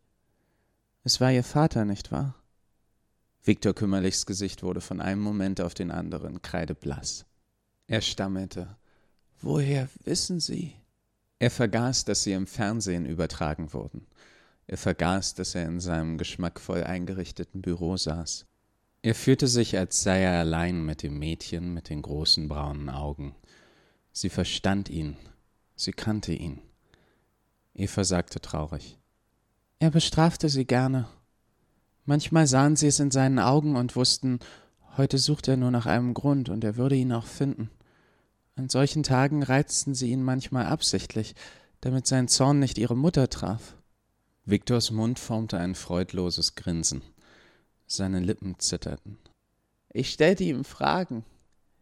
[1.03, 2.35] Es war ihr Vater, nicht wahr?
[3.43, 7.25] Viktor Kümmerlichs Gesicht wurde von einem Moment auf den anderen kreideblass.
[7.87, 8.77] Er stammelte.
[9.41, 10.75] Woher wissen Sie?
[11.39, 14.07] Er vergaß, dass sie im Fernsehen übertragen wurden.
[14.67, 18.45] Er vergaß, dass er in seinem geschmackvoll eingerichteten Büro saß.
[19.03, 23.35] Er fühlte sich, als sei er allein mit dem Mädchen mit den großen braunen Augen.
[24.13, 25.17] Sie verstand ihn,
[25.75, 26.61] sie kannte ihn.
[27.73, 28.99] Eva sagte traurig.
[29.79, 31.09] Er bestrafte sie gerne.
[32.05, 34.41] Manchmal sahen sie es in seinen Augen und wussten,
[34.99, 37.71] heute sucht er nur nach einem Grund und er würde ihn auch finden.
[38.57, 41.35] An solchen Tagen reizten sie ihn manchmal absichtlich,
[41.81, 43.77] damit sein Zorn nicht ihre Mutter traf.
[44.45, 47.01] Viktors Mund formte ein freudloses Grinsen.
[47.93, 49.19] Seine Lippen zitterten.
[49.93, 51.25] Ich stellte ihm Fragen,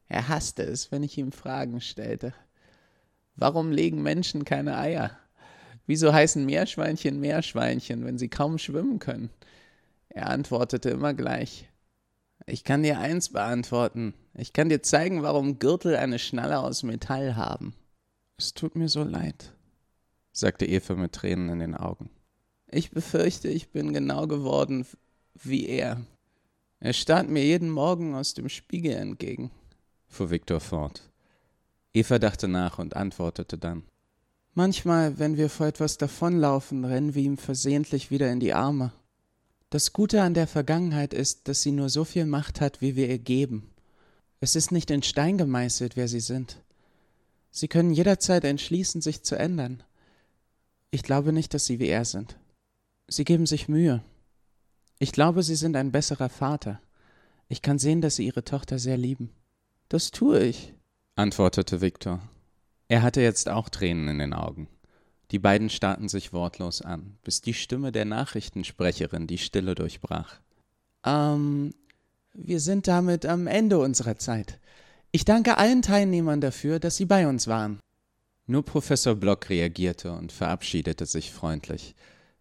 [0.08, 2.32] er hasste es, wenn ich ihm Fragen stellte.
[3.36, 5.18] Warum legen Menschen keine Eier?
[5.86, 9.28] Wieso heißen Meerschweinchen Meerschweinchen, wenn sie kaum schwimmen können?
[10.08, 11.68] Er antwortete immer gleich.
[12.46, 14.14] Ich kann dir eins beantworten.
[14.32, 17.74] Ich kann dir zeigen, warum Gürtel eine Schnalle aus Metall haben.
[18.38, 19.52] Es tut mir so leid,
[20.32, 22.08] sagte Eva mit Tränen in den Augen.
[22.70, 24.86] Ich befürchte, ich bin genau geworden
[25.44, 26.00] wie er.
[26.80, 29.50] Er starrt mir jeden Morgen aus dem Spiegel entgegen
[30.08, 31.02] fuhr Viktor fort.
[31.92, 33.84] Eva dachte nach und antwortete dann.
[34.54, 38.92] Manchmal, wenn wir vor etwas davonlaufen, rennen wir ihm versehentlich wieder in die Arme.
[39.70, 43.08] Das Gute an der Vergangenheit ist, dass sie nur so viel Macht hat, wie wir
[43.08, 43.70] ihr geben.
[44.40, 46.62] Es ist nicht in Stein gemeißelt, wer sie sind.
[47.50, 49.82] Sie können jederzeit entschließen, sich zu ändern.
[50.90, 52.36] Ich glaube nicht, dass sie wie er sind.
[53.08, 54.02] Sie geben sich Mühe.
[54.98, 56.80] Ich glaube, sie sind ein besserer Vater.
[57.48, 59.30] Ich kann sehen, dass sie ihre Tochter sehr lieben.
[59.88, 60.74] Das tue ich,
[61.14, 62.20] antwortete Viktor.
[62.88, 64.68] Er hatte jetzt auch Tränen in den Augen.
[65.30, 70.40] Die beiden starrten sich wortlos an, bis die Stimme der Nachrichtensprecherin die Stille durchbrach.
[71.04, 71.74] Ähm,
[72.32, 74.58] wir sind damit am Ende unserer Zeit.
[75.10, 77.78] Ich danke allen Teilnehmern dafür, dass sie bei uns waren.
[78.46, 81.94] Nur Professor Block reagierte und verabschiedete sich freundlich.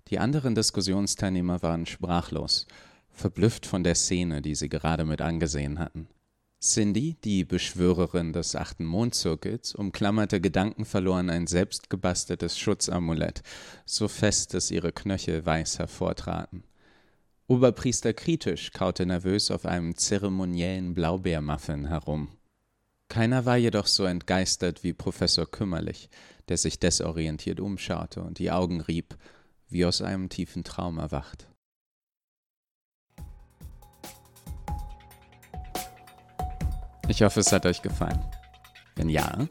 [0.10, 2.66] Die anderen Diskussionsteilnehmer waren sprachlos,
[3.10, 6.08] verblüfft von der Szene, die sie gerade mit angesehen hatten.
[6.60, 13.44] Cindy, die Beschwörerin des achten Mondzirkels, umklammerte gedankenverloren ein selbstgebasteltes Schutzamulett,
[13.86, 16.64] so fest, dass ihre Knöchel weiß hervortraten.
[17.46, 22.30] Oberpriester Kritisch kaute nervös auf einem zeremoniellen Blaubeermuffin herum.
[23.08, 26.10] Keiner war jedoch so entgeistert wie Professor Kümmerlich,
[26.50, 29.16] der sich desorientiert umschaute und die Augen rieb,
[29.70, 31.48] wie aus einem tiefen Traum erwacht.
[37.10, 38.20] Ich hoffe, es hat euch gefallen.
[38.96, 39.48] Wenn ja,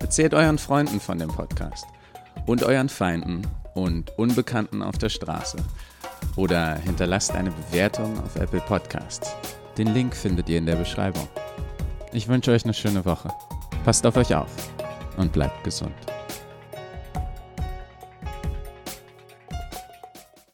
[0.00, 1.84] erzählt euren Freunden von dem Podcast
[2.46, 5.58] und euren Feinden und Unbekannten auf der Straße.
[6.36, 9.34] Oder hinterlasst eine Bewertung auf Apple Podcasts.
[9.76, 11.28] Den Link findet ihr in der Beschreibung.
[12.12, 13.28] Ich wünsche euch eine schöne Woche.
[13.84, 14.50] Passt auf euch auf
[15.16, 15.94] und bleibt gesund.